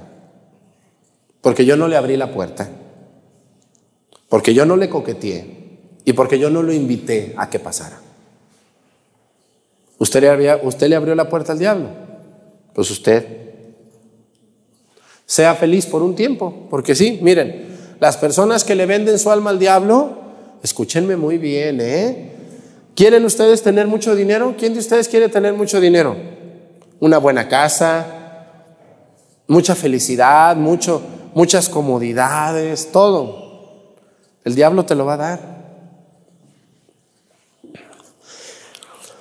Porque 1.40 1.64
yo 1.64 1.76
no 1.76 1.88
le 1.88 1.96
abrí 1.96 2.16
la 2.16 2.32
puerta. 2.32 2.68
Porque 4.28 4.54
yo 4.54 4.66
no 4.66 4.76
le 4.76 4.88
coqueteé. 4.88 5.78
Y 6.04 6.12
porque 6.12 6.38
yo 6.38 6.50
no 6.50 6.62
lo 6.62 6.72
invité 6.72 7.34
a 7.36 7.48
que 7.48 7.58
pasara. 7.58 8.00
¿Usted 9.98 10.20
le, 10.22 10.66
¿Usted 10.66 10.88
le 10.88 10.96
abrió 10.96 11.14
la 11.14 11.28
puerta 11.28 11.52
al 11.52 11.58
diablo? 11.58 11.88
Pues 12.74 12.90
usted 12.90 13.26
sea 15.26 15.54
feliz 15.54 15.86
por 15.86 16.02
un 16.02 16.14
tiempo. 16.14 16.66
Porque 16.68 16.94
sí, 16.94 17.18
miren, 17.22 17.96
las 18.00 18.16
personas 18.16 18.64
que 18.64 18.74
le 18.74 18.86
venden 18.86 19.18
su 19.18 19.30
alma 19.30 19.50
al 19.50 19.58
diablo, 19.58 20.18
escúchenme 20.62 21.16
muy 21.16 21.38
bien, 21.38 21.80
¿eh? 21.80 22.33
¿Quieren 22.94 23.24
ustedes 23.24 23.62
tener 23.62 23.88
mucho 23.88 24.14
dinero? 24.14 24.54
¿Quién 24.56 24.72
de 24.74 24.78
ustedes 24.78 25.08
quiere 25.08 25.28
tener 25.28 25.54
mucho 25.54 25.80
dinero? 25.80 26.16
Una 27.00 27.18
buena 27.18 27.48
casa, 27.48 28.06
mucha 29.48 29.74
felicidad, 29.74 30.56
mucho, 30.56 31.02
muchas 31.34 31.68
comodidades, 31.68 32.92
todo. 32.92 33.94
El 34.44 34.54
diablo 34.54 34.84
te 34.84 34.94
lo 34.94 35.04
va 35.04 35.14
a 35.14 35.16
dar. 35.16 35.54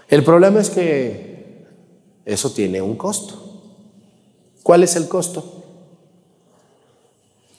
El 0.07 0.23
problema 0.23 0.59
es 0.59 0.69
que 0.69 1.65
eso 2.25 2.51
tiene 2.51 2.81
un 2.81 2.95
costo. 2.95 3.39
¿Cuál 4.61 4.83
es 4.83 4.95
el 4.95 5.07
costo? 5.07 5.63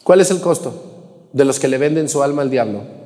¿Cuál 0.05 0.21
es 0.21 0.31
el 0.31 0.41
costo 0.41 1.29
de 1.33 1.45
los 1.45 1.59
que 1.59 1.67
le 1.67 1.79
venden 1.79 2.09
su 2.09 2.23
alma 2.23 2.43
al 2.43 2.51
diablo? 2.51 3.04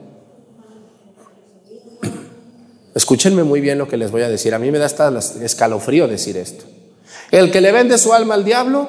Escúchenme 2.98 3.44
muy 3.44 3.60
bien 3.60 3.78
lo 3.78 3.86
que 3.86 3.96
les 3.96 4.10
voy 4.10 4.22
a 4.22 4.28
decir. 4.28 4.52
A 4.54 4.58
mí 4.58 4.72
me 4.72 4.78
da 4.80 4.86
hasta 4.86 5.16
escalofrío 5.40 6.08
decir 6.08 6.36
esto. 6.36 6.64
El 7.30 7.52
que 7.52 7.60
le 7.60 7.70
vende 7.70 7.96
su 7.96 8.12
alma 8.12 8.34
al 8.34 8.42
diablo, 8.44 8.88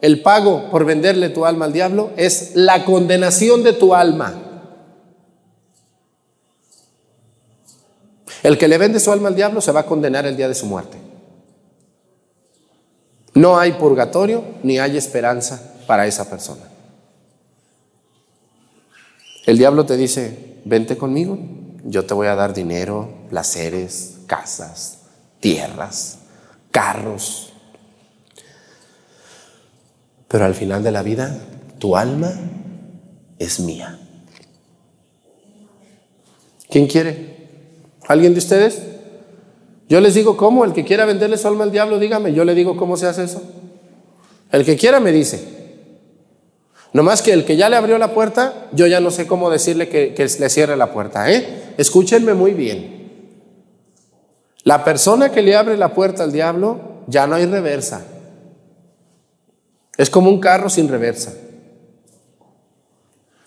el 0.00 0.22
pago 0.22 0.70
por 0.70 0.84
venderle 0.84 1.30
tu 1.30 1.44
alma 1.44 1.64
al 1.64 1.72
diablo 1.72 2.12
es 2.16 2.52
la 2.54 2.84
condenación 2.84 3.64
de 3.64 3.72
tu 3.72 3.92
alma. 3.92 4.40
El 8.44 8.56
que 8.56 8.68
le 8.68 8.78
vende 8.78 9.00
su 9.00 9.10
alma 9.10 9.26
al 9.26 9.34
diablo 9.34 9.60
se 9.60 9.72
va 9.72 9.80
a 9.80 9.86
condenar 9.86 10.26
el 10.26 10.36
día 10.36 10.46
de 10.46 10.54
su 10.54 10.66
muerte. 10.66 10.96
No 13.34 13.58
hay 13.58 13.72
purgatorio 13.72 14.44
ni 14.62 14.78
hay 14.78 14.96
esperanza 14.96 15.74
para 15.88 16.06
esa 16.06 16.30
persona. 16.30 16.62
El 19.44 19.58
diablo 19.58 19.86
te 19.86 19.96
dice, 19.96 20.60
vente 20.64 20.96
conmigo, 20.96 21.36
yo 21.84 22.04
te 22.04 22.14
voy 22.14 22.26
a 22.26 22.34
dar 22.34 22.54
dinero, 22.54 23.08
placeres, 23.30 24.18
casas, 24.26 24.98
tierras, 25.40 26.18
carros. 26.70 27.52
Pero 30.28 30.44
al 30.44 30.54
final 30.54 30.82
de 30.82 30.92
la 30.92 31.02
vida, 31.02 31.36
tu 31.78 31.96
alma 31.96 32.32
es 33.38 33.60
mía. 33.60 33.98
¿Quién 36.68 36.86
quiere? 36.86 37.48
¿Alguien 38.06 38.32
de 38.32 38.38
ustedes? 38.38 38.82
Yo 39.88 40.00
les 40.00 40.14
digo 40.14 40.36
cómo, 40.36 40.64
el 40.64 40.72
que 40.72 40.84
quiera 40.84 41.04
venderle 41.04 41.36
su 41.36 41.48
alma 41.48 41.64
al 41.64 41.72
diablo, 41.72 41.98
dígame, 41.98 42.32
yo 42.32 42.44
le 42.44 42.54
digo 42.54 42.76
cómo 42.76 42.96
se 42.96 43.06
hace 43.06 43.24
eso. 43.24 43.42
El 44.52 44.64
que 44.64 44.76
quiera 44.76 45.00
me 45.00 45.10
dice. 45.10 45.59
No 46.92 47.02
más 47.02 47.22
que 47.22 47.32
el 47.32 47.44
que 47.44 47.56
ya 47.56 47.68
le 47.68 47.76
abrió 47.76 47.98
la 47.98 48.12
puerta, 48.12 48.68
yo 48.72 48.86
ya 48.86 49.00
no 49.00 49.10
sé 49.10 49.26
cómo 49.26 49.50
decirle 49.50 49.88
que, 49.88 50.14
que 50.14 50.24
le 50.24 50.48
cierre 50.48 50.76
la 50.76 50.92
puerta. 50.92 51.30
¿eh? 51.30 51.74
Escúchenme 51.76 52.34
muy 52.34 52.52
bien. 52.52 53.00
La 54.64 54.84
persona 54.84 55.30
que 55.30 55.42
le 55.42 55.56
abre 55.56 55.76
la 55.76 55.94
puerta 55.94 56.24
al 56.24 56.32
diablo, 56.32 57.02
ya 57.06 57.26
no 57.26 57.36
hay 57.36 57.46
reversa. 57.46 58.02
Es 59.96 60.10
como 60.10 60.30
un 60.30 60.40
carro 60.40 60.68
sin 60.68 60.88
reversa. 60.88 61.32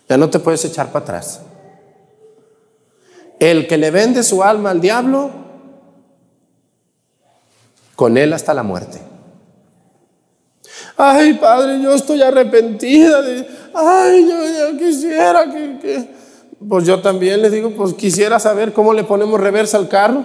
Ya 0.08 0.17
no 0.17 0.29
te 0.29 0.39
puedes 0.39 0.63
echar 0.65 0.91
para 0.91 1.03
atrás. 1.03 1.41
El 3.39 3.67
que 3.67 3.77
le 3.77 3.91
vende 3.91 4.23
su 4.23 4.43
alma 4.43 4.71
al 4.71 4.79
diablo, 4.79 5.32
con 7.95 8.17
Él 8.17 8.34
hasta 8.34 8.53
la 8.53 8.63
muerte. 8.63 8.99
Ay, 10.97 11.34
Padre, 11.34 11.82
yo 11.82 11.93
estoy 11.93 12.21
arrepentida 12.21 13.21
de, 13.21 13.47
ay, 13.73 14.27
yo, 14.29 14.77
quisiera 14.77 15.49
que, 15.51 16.10
pues 16.67 16.86
yo 16.86 17.01
también 17.01 17.41
les 17.41 17.51
digo, 17.51 17.71
pues 17.71 17.93
quisiera 17.93 18.39
saber 18.39 18.73
cómo 18.73 18.93
le 18.93 19.03
ponemos 19.03 19.39
reversa 19.39 19.77
al 19.77 19.89
carro. 19.89 20.23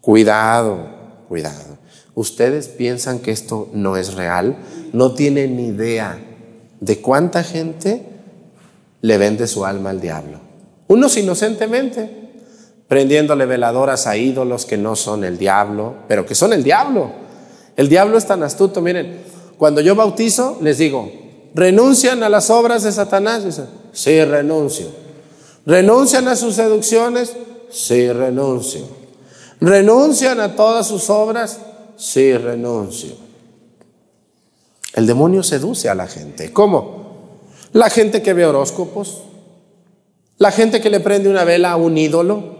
Cuidado, 0.00 0.88
cuidado. 1.28 1.76
Ustedes 2.14 2.68
piensan 2.68 3.18
que 3.18 3.30
esto 3.30 3.68
no 3.74 3.96
es 3.96 4.14
real, 4.14 4.56
no 4.92 5.12
tienen 5.12 5.56
ni 5.56 5.66
idea 5.66 6.18
de 6.80 7.00
cuánta 7.00 7.42
gente 7.42 8.06
le 9.02 9.18
vende 9.18 9.46
su 9.46 9.66
alma 9.66 9.90
al 9.90 10.00
diablo. 10.00 10.40
Unos 10.88 11.16
inocentemente, 11.16 12.10
prendiéndole 12.88 13.44
veladoras 13.44 14.06
a 14.06 14.16
ídolos 14.16 14.64
que 14.64 14.78
no 14.78 14.96
son 14.96 15.24
el 15.24 15.36
diablo, 15.36 15.96
pero 16.08 16.24
que 16.24 16.34
son 16.34 16.52
el 16.52 16.64
diablo. 16.64 17.25
El 17.76 17.88
diablo 17.88 18.16
es 18.16 18.26
tan 18.26 18.42
astuto, 18.42 18.80
miren, 18.80 19.20
cuando 19.58 19.80
yo 19.80 19.94
bautizo 19.94 20.58
les 20.60 20.78
digo, 20.78 21.10
¿renuncian 21.54 22.22
a 22.22 22.28
las 22.28 22.50
obras 22.50 22.82
de 22.82 22.92
Satanás? 22.92 23.44
Dicen, 23.44 23.66
sí, 23.92 24.24
renuncio. 24.24 24.86
¿Renuncian 25.66 26.26
a 26.28 26.36
sus 26.36 26.54
seducciones? 26.54 27.36
Sí, 27.70 28.10
renuncio. 28.10 28.82
¿Renuncian 29.60 30.40
a 30.40 30.54
todas 30.54 30.86
sus 30.86 31.10
obras? 31.10 31.58
Sí, 31.96 32.36
renuncio. 32.36 33.12
El 34.94 35.06
demonio 35.06 35.42
seduce 35.42 35.88
a 35.88 35.94
la 35.94 36.06
gente. 36.06 36.52
¿Cómo? 36.52 37.06
La 37.72 37.90
gente 37.90 38.22
que 38.22 38.32
ve 38.32 38.46
horóscopos, 38.46 39.24
la 40.38 40.50
gente 40.50 40.80
que 40.80 40.88
le 40.88 41.00
prende 41.00 41.28
una 41.28 41.44
vela 41.44 41.72
a 41.72 41.76
un 41.76 41.98
ídolo, 41.98 42.55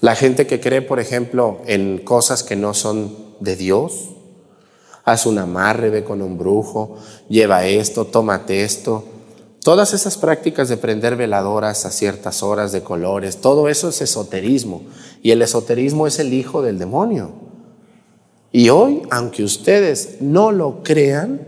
La 0.00 0.16
gente 0.16 0.46
que 0.46 0.60
cree, 0.60 0.80
por 0.80 0.98
ejemplo, 0.98 1.60
en 1.66 1.98
cosas 1.98 2.42
que 2.42 2.56
no 2.56 2.72
son 2.72 3.14
de 3.40 3.54
Dios, 3.54 4.10
hace 5.04 5.28
un 5.28 5.38
amarre, 5.38 5.90
ve 5.90 6.04
con 6.04 6.22
un 6.22 6.38
brujo, 6.38 6.96
lleva 7.28 7.66
esto, 7.66 8.06
tómate 8.06 8.64
esto. 8.64 9.04
Todas 9.62 9.92
esas 9.92 10.16
prácticas 10.16 10.70
de 10.70 10.78
prender 10.78 11.16
veladoras 11.16 11.84
a 11.84 11.90
ciertas 11.90 12.42
horas 12.42 12.72
de 12.72 12.82
colores, 12.82 13.42
todo 13.42 13.68
eso 13.68 13.90
es 13.90 14.00
esoterismo. 14.00 14.84
Y 15.22 15.32
el 15.32 15.42
esoterismo 15.42 16.06
es 16.06 16.18
el 16.18 16.32
hijo 16.32 16.62
del 16.62 16.78
demonio. 16.78 17.32
Y 18.52 18.70
hoy, 18.70 19.02
aunque 19.10 19.44
ustedes 19.44 20.16
no 20.20 20.50
lo 20.50 20.82
crean, 20.82 21.46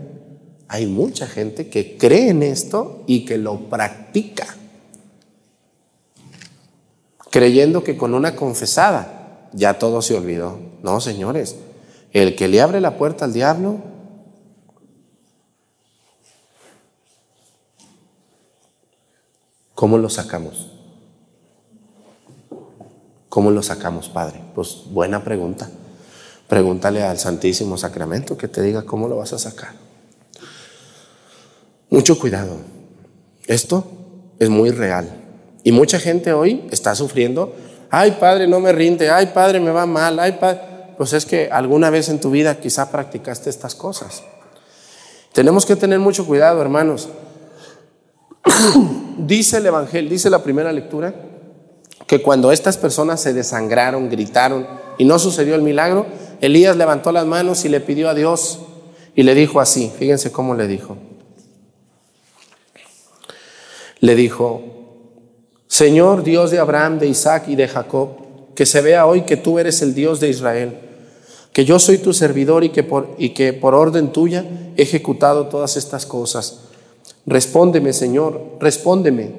hay 0.67 0.85
mucha 0.85 1.25
gente 1.25 1.69
que 1.69 1.97
cree 1.97 2.29
en 2.29 2.43
esto 2.43 3.03
y 3.07 3.25
que 3.25 3.39
lo 3.39 3.67
practica 3.69 4.45
creyendo 7.33 7.83
que 7.83 7.97
con 7.97 8.13
una 8.13 8.35
confesada 8.35 9.49
ya 9.53 9.79
todo 9.79 10.03
se 10.03 10.15
olvidó. 10.15 10.59
No, 10.83 11.01
señores, 11.01 11.55
el 12.11 12.35
que 12.35 12.47
le 12.47 12.61
abre 12.61 12.79
la 12.79 12.95
puerta 12.95 13.25
al 13.25 13.33
diablo, 13.33 13.79
¿cómo 19.73 19.97
lo 19.97 20.11
sacamos? 20.11 20.69
¿Cómo 23.29 23.49
lo 23.49 23.63
sacamos, 23.63 24.09
Padre? 24.09 24.39
Pues 24.53 24.83
buena 24.91 25.23
pregunta. 25.23 25.71
Pregúntale 26.47 27.01
al 27.01 27.17
Santísimo 27.17 27.79
Sacramento 27.79 28.37
que 28.37 28.47
te 28.47 28.61
diga 28.61 28.83
cómo 28.83 29.07
lo 29.07 29.17
vas 29.17 29.33
a 29.33 29.39
sacar. 29.39 29.71
Mucho 31.89 32.19
cuidado. 32.19 32.57
Esto 33.47 33.87
es 34.37 34.51
muy 34.51 34.69
real. 34.69 35.22
Y 35.63 35.71
mucha 35.71 35.99
gente 35.99 36.33
hoy 36.33 36.67
está 36.71 36.93
sufriendo, 36.93 37.55
ay 37.89 38.17
padre, 38.19 38.47
no 38.47 38.59
me 38.59 38.71
rinde, 38.71 39.09
ay 39.09 39.27
padre, 39.27 39.59
me 39.59 39.71
va 39.71 39.85
mal, 39.85 40.19
ay 40.19 40.33
padre. 40.33 40.61
Pues 40.97 41.13
es 41.13 41.25
que 41.25 41.49
alguna 41.51 41.89
vez 41.89 42.09
en 42.09 42.19
tu 42.19 42.29
vida 42.29 42.59
quizá 42.59 42.91
practicaste 42.91 43.49
estas 43.49 43.73
cosas. 43.73 44.23
Tenemos 45.31 45.65
que 45.65 45.75
tener 45.75 45.99
mucho 45.99 46.25
cuidado, 46.27 46.61
hermanos. 46.61 47.09
dice 49.17 49.57
el 49.57 49.65
Evangelio, 49.65 50.09
dice 50.09 50.29
la 50.29 50.43
primera 50.43 50.71
lectura, 50.71 51.13
que 52.05 52.21
cuando 52.21 52.51
estas 52.51 52.77
personas 52.77 53.21
se 53.21 53.33
desangraron, 53.33 54.09
gritaron 54.09 54.67
y 54.97 55.05
no 55.05 55.17
sucedió 55.17 55.55
el 55.55 55.61
milagro, 55.61 56.05
Elías 56.41 56.75
levantó 56.75 57.11
las 57.11 57.25
manos 57.25 57.63
y 57.65 57.69
le 57.69 57.79
pidió 57.79 58.09
a 58.09 58.13
Dios 58.13 58.59
y 59.15 59.23
le 59.23 59.33
dijo 59.33 59.61
así, 59.61 59.91
fíjense 59.97 60.31
cómo 60.31 60.55
le 60.55 60.67
dijo. 60.67 60.97
Le 63.99 64.15
dijo, 64.15 64.82
Señor 65.73 66.21
Dios 66.21 66.51
de 66.51 66.59
Abraham, 66.59 66.99
de 66.99 67.07
Isaac 67.07 67.45
y 67.47 67.55
de 67.55 67.67
Jacob, 67.67 68.09
que 68.53 68.63
se 68.63 68.79
vea 68.79 69.07
hoy 69.07 69.23
que 69.23 69.37
tú 69.37 69.57
eres 69.57 69.81
el 69.81 69.95
Dios 69.95 70.19
de 70.19 70.29
Israel, 70.29 70.77
que 71.51 71.65
yo 71.65 71.79
soy 71.79 71.97
tu 71.97 72.13
servidor 72.13 72.63
y 72.63 72.69
que 72.69 72.83
por, 72.83 73.15
y 73.17 73.29
que 73.29 73.53
por 73.53 73.73
orden 73.73 74.11
tuya 74.11 74.45
he 74.77 74.83
ejecutado 74.83 75.47
todas 75.47 75.75
estas 75.75 76.05
cosas. 76.05 76.59
Respóndeme, 77.25 77.91
Señor, 77.91 78.39
respóndeme, 78.59 79.31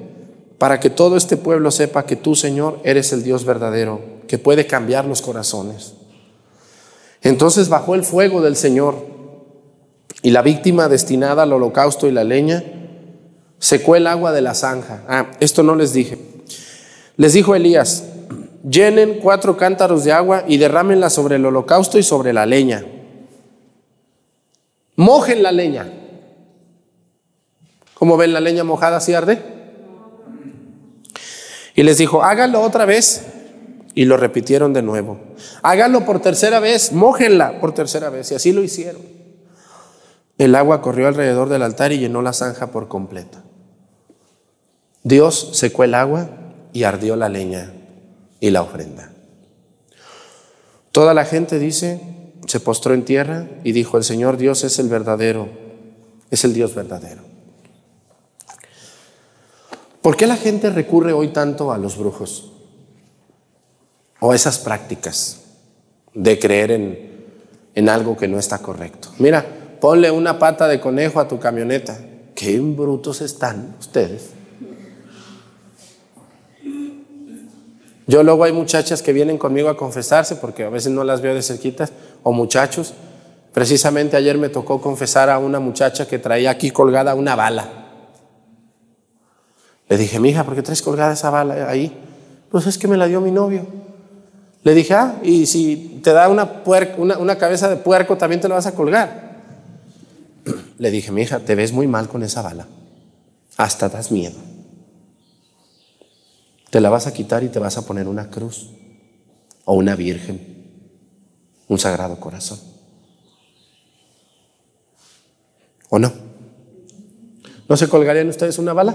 para 0.57 0.81
que 0.81 0.89
todo 0.89 1.15
este 1.15 1.37
pueblo 1.37 1.71
sepa 1.71 2.05
que 2.05 2.17
tú, 2.17 2.35
Señor, 2.35 2.81
eres 2.83 3.13
el 3.13 3.23
Dios 3.23 3.45
verdadero, 3.45 4.01
que 4.27 4.37
puede 4.37 4.67
cambiar 4.67 5.05
los 5.05 5.21
corazones. 5.21 5.93
Entonces 7.21 7.69
bajó 7.69 7.95
el 7.95 8.03
fuego 8.03 8.41
del 8.41 8.57
Señor 8.57 8.95
y 10.21 10.31
la 10.31 10.41
víctima 10.41 10.89
destinada 10.89 11.43
al 11.43 11.53
holocausto 11.53 12.07
y 12.07 12.11
la 12.11 12.25
leña 12.25 12.61
secó 13.59 13.95
el 13.95 14.07
agua 14.07 14.31
de 14.31 14.41
la 14.41 14.53
zanja. 14.53 15.03
Ah, 15.07 15.31
esto 15.39 15.63
no 15.63 15.75
les 15.75 15.93
dije. 15.93 16.17
Les 17.17 17.33
dijo 17.33 17.55
Elías, 17.55 18.03
llenen 18.69 19.19
cuatro 19.19 19.57
cántaros 19.57 20.03
de 20.03 20.11
agua 20.11 20.43
y 20.47 20.57
derrámenla 20.57 21.09
sobre 21.09 21.37
el 21.37 21.45
holocausto 21.45 21.97
y 21.97 22.03
sobre 22.03 22.33
la 22.33 22.45
leña. 22.45 22.85
Mojen 24.95 25.43
la 25.43 25.51
leña. 25.51 25.91
¿Cómo 27.93 28.17
ven 28.17 28.33
la 28.33 28.39
leña 28.39 28.63
mojada 28.63 28.99
si 28.99 29.13
arde? 29.13 29.41
Y 31.75 31.83
les 31.83 31.97
dijo, 31.97 32.23
háganlo 32.23 32.61
otra 32.61 32.85
vez. 32.85 33.25
Y 33.93 34.05
lo 34.05 34.17
repitieron 34.17 34.73
de 34.73 34.81
nuevo. 34.81 35.19
Háganlo 35.61 36.03
por 36.05 36.19
tercera 36.19 36.59
vez, 36.59 36.91
mójenla 36.91 37.61
por 37.61 37.73
tercera 37.73 38.09
vez. 38.09 38.31
Y 38.31 38.35
así 38.35 38.51
lo 38.51 38.61
hicieron. 38.61 39.01
El 40.37 40.53
agua 40.55 40.81
corrió 40.81 41.07
alrededor 41.07 41.47
del 41.47 41.61
altar 41.61 41.93
y 41.93 41.99
llenó 41.99 42.21
la 42.21 42.33
zanja 42.33 42.67
por 42.67 42.89
completa. 42.89 43.44
Dios 45.05 45.49
secó 45.53 45.83
el 45.83 45.93
agua 45.93 46.31
y 46.73 46.81
ardió 46.81 47.15
la 47.15 47.29
leña 47.29 47.71
y 48.39 48.49
la 48.49 48.63
ofrenda. 48.63 49.11
Toda 50.91 51.13
la 51.13 51.25
gente 51.25 51.59
dice, 51.59 52.01
se 52.47 52.59
postró 52.59 52.95
en 52.95 53.05
tierra 53.05 53.47
y 53.63 53.71
dijo, 53.71 53.97
el 53.97 54.03
Señor 54.03 54.37
Dios 54.37 54.63
es 54.63 54.79
el 54.79 54.89
verdadero, 54.89 55.47
es 56.31 56.43
el 56.43 56.55
Dios 56.55 56.73
verdadero. 56.73 57.21
¿Por 60.01 60.17
qué 60.17 60.25
la 60.25 60.37
gente 60.37 60.71
recurre 60.71 61.13
hoy 61.13 61.27
tanto 61.27 61.71
a 61.71 61.77
los 61.77 61.99
brujos? 61.99 62.51
O 64.19 64.31
a 64.31 64.35
esas 64.35 64.57
prácticas 64.57 65.41
de 66.15 66.39
creer 66.39 66.71
en, 66.71 67.27
en 67.75 67.89
algo 67.89 68.17
que 68.17 68.27
no 68.27 68.39
está 68.39 68.57
correcto. 68.57 69.09
Mira, 69.19 69.45
ponle 69.79 70.09
una 70.09 70.39
pata 70.39 70.67
de 70.67 70.79
conejo 70.79 71.19
a 71.19 71.27
tu 71.27 71.39
camioneta. 71.39 71.99
Qué 72.33 72.59
brutos 72.59 73.21
están 73.21 73.75
ustedes. 73.79 74.34
Yo 78.07 78.23
luego 78.23 78.43
hay 78.43 78.51
muchachas 78.51 79.01
que 79.01 79.13
vienen 79.13 79.37
conmigo 79.37 79.69
a 79.69 79.77
confesarse 79.77 80.35
porque 80.35 80.63
a 80.63 80.69
veces 80.69 80.91
no 80.91 81.03
las 81.03 81.21
veo 81.21 81.33
de 81.33 81.41
cerquitas, 81.41 81.91
o 82.23 82.31
muchachos. 82.31 82.93
Precisamente 83.53 84.17
ayer 84.17 84.37
me 84.37 84.49
tocó 84.49 84.81
confesar 84.81 85.29
a 85.29 85.39
una 85.39 85.59
muchacha 85.59 86.07
que 86.07 86.19
traía 86.19 86.51
aquí 86.51 86.71
colgada 86.71 87.15
una 87.15 87.35
bala. 87.35 87.85
Le 89.87 89.97
dije, 89.97 90.19
mija, 90.19 90.43
¿por 90.43 90.55
qué 90.55 90.61
traes 90.61 90.81
colgada 90.81 91.13
esa 91.13 91.29
bala 91.29 91.69
ahí? 91.69 91.95
Pues 92.49 92.67
es 92.67 92.77
que 92.77 92.87
me 92.87 92.97
la 92.97 93.07
dio 93.07 93.21
mi 93.21 93.31
novio. 93.31 93.65
Le 94.63 94.73
dije, 94.73 94.93
ah, 94.95 95.19
y 95.23 95.45
si 95.45 96.01
te 96.03 96.11
da 96.11 96.27
una, 96.27 96.63
una, 96.97 97.37
cabeza 97.37 97.69
de 97.69 97.75
puerco, 97.75 98.17
también 98.17 98.41
te 98.41 98.49
la 98.49 98.55
vas 98.55 98.65
a 98.65 98.73
colgar. 98.73 99.43
Le 100.79 100.89
dije, 100.89 101.11
mija, 101.11 101.39
te 101.39 101.53
ves 101.53 101.71
muy 101.71 101.85
mal 101.85 102.07
con 102.07 102.23
esa 102.23 102.41
bala. 102.41 102.65
Hasta 103.57 103.89
das 103.89 104.11
miedo. 104.11 104.54
Te 106.75 106.81
la 106.81 106.89
vas 106.89 107.07
a 107.07 107.13
quitar 107.13 107.41
y 107.41 107.47
te 107.47 107.57
vas 107.57 107.77
a 107.77 107.85
poner 107.85 108.05
una 108.05 108.29
cruz 108.29 108.71
o 109.63 109.75
una 109.75 109.95
virgen, 109.95 110.41
un 111.69 111.79
sagrado 111.79 112.19
corazón. 112.19 112.59
¿O 115.87 115.97
no? 115.97 116.11
¿No 117.69 117.77
se 117.77 117.87
colgarían 117.87 118.27
ustedes 118.27 118.57
una 118.59 118.73
bala? 118.73 118.93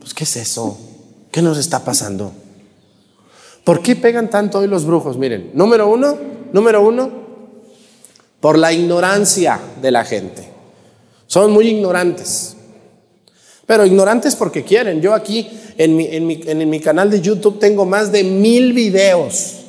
Pues 0.00 0.14
¿qué 0.14 0.24
es 0.24 0.36
eso? 0.36 0.78
¿Qué 1.30 1.42
nos 1.42 1.58
está 1.58 1.84
pasando? 1.84 2.32
¿Por 3.62 3.82
qué 3.82 3.94
pegan 3.94 4.30
tanto 4.30 4.60
hoy 4.60 4.68
los 4.68 4.86
brujos? 4.86 5.18
Miren, 5.18 5.50
número 5.52 5.86
uno, 5.86 6.16
número 6.50 6.80
uno, 6.80 7.10
por 8.40 8.56
la 8.56 8.72
ignorancia 8.72 9.60
de 9.82 9.90
la 9.90 10.06
gente. 10.06 10.48
Son 11.26 11.52
muy 11.52 11.68
ignorantes. 11.68 12.56
Pero 13.72 13.86
ignorantes 13.86 14.36
porque 14.36 14.64
quieren. 14.64 15.00
Yo 15.00 15.14
aquí 15.14 15.48
en 15.78 15.96
mi, 15.96 16.04
en 16.04 16.26
mi, 16.26 16.38
en 16.44 16.68
mi 16.68 16.78
canal 16.78 17.10
de 17.10 17.22
YouTube 17.22 17.58
tengo 17.58 17.86
más 17.86 18.12
de 18.12 18.22
mil 18.22 18.74
videos. 18.74 19.60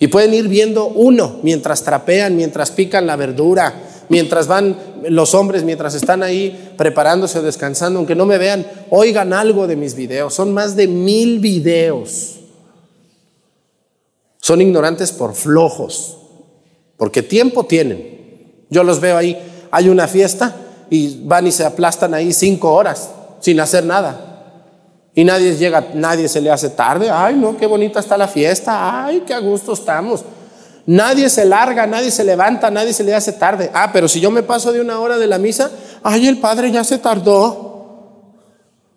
Y 0.00 0.08
pueden 0.08 0.34
ir 0.34 0.48
viendo 0.48 0.88
uno 0.88 1.38
mientras 1.44 1.84
trapean, 1.84 2.34
mientras 2.34 2.72
pican 2.72 3.06
la 3.06 3.14
verdura, 3.14 3.72
mientras 4.08 4.48
van 4.48 4.76
los 5.08 5.32
hombres, 5.32 5.62
mientras 5.62 5.94
están 5.94 6.24
ahí 6.24 6.72
preparándose 6.76 7.38
o 7.38 7.42
descansando, 7.42 8.00
aunque 8.00 8.16
no 8.16 8.26
me 8.26 8.36
vean, 8.36 8.66
oigan 8.90 9.32
algo 9.32 9.68
de 9.68 9.76
mis 9.76 9.94
videos. 9.94 10.34
Son 10.34 10.52
más 10.52 10.74
de 10.74 10.88
mil 10.88 11.38
videos. 11.38 12.40
Son 14.40 14.60
ignorantes 14.60 15.12
por 15.12 15.36
flojos, 15.36 16.16
porque 16.96 17.22
tiempo 17.22 17.66
tienen. 17.66 18.64
Yo 18.70 18.82
los 18.82 18.98
veo 18.98 19.16
ahí, 19.16 19.38
hay 19.70 19.88
una 19.88 20.08
fiesta 20.08 20.64
y 20.90 21.20
van 21.24 21.46
y 21.46 21.52
se 21.52 21.64
aplastan 21.64 22.14
ahí 22.14 22.32
cinco 22.32 22.72
horas 22.72 23.10
sin 23.40 23.60
hacer 23.60 23.84
nada. 23.84 24.24
Y 25.14 25.24
nadie 25.24 25.56
llega, 25.56 25.88
nadie 25.94 26.28
se 26.28 26.40
le 26.40 26.50
hace 26.50 26.70
tarde. 26.70 27.10
Ay, 27.10 27.34
no, 27.34 27.56
qué 27.56 27.66
bonita 27.66 27.98
está 28.00 28.16
la 28.16 28.28
fiesta. 28.28 29.04
Ay, 29.04 29.24
qué 29.26 29.34
a 29.34 29.40
gusto 29.40 29.72
estamos. 29.72 30.24
Nadie 30.86 31.28
se 31.28 31.44
larga, 31.44 31.86
nadie 31.86 32.10
se 32.10 32.24
levanta, 32.24 32.70
nadie 32.70 32.92
se 32.92 33.04
le 33.04 33.14
hace 33.14 33.32
tarde. 33.32 33.70
Ah, 33.74 33.90
pero 33.92 34.08
si 34.08 34.20
yo 34.20 34.30
me 34.30 34.42
paso 34.42 34.72
de 34.72 34.80
una 34.80 35.00
hora 35.00 35.18
de 35.18 35.26
la 35.26 35.38
misa, 35.38 35.70
ay, 36.02 36.26
el 36.26 36.38
padre 36.38 36.70
ya 36.70 36.84
se 36.84 36.98
tardó. 36.98 37.68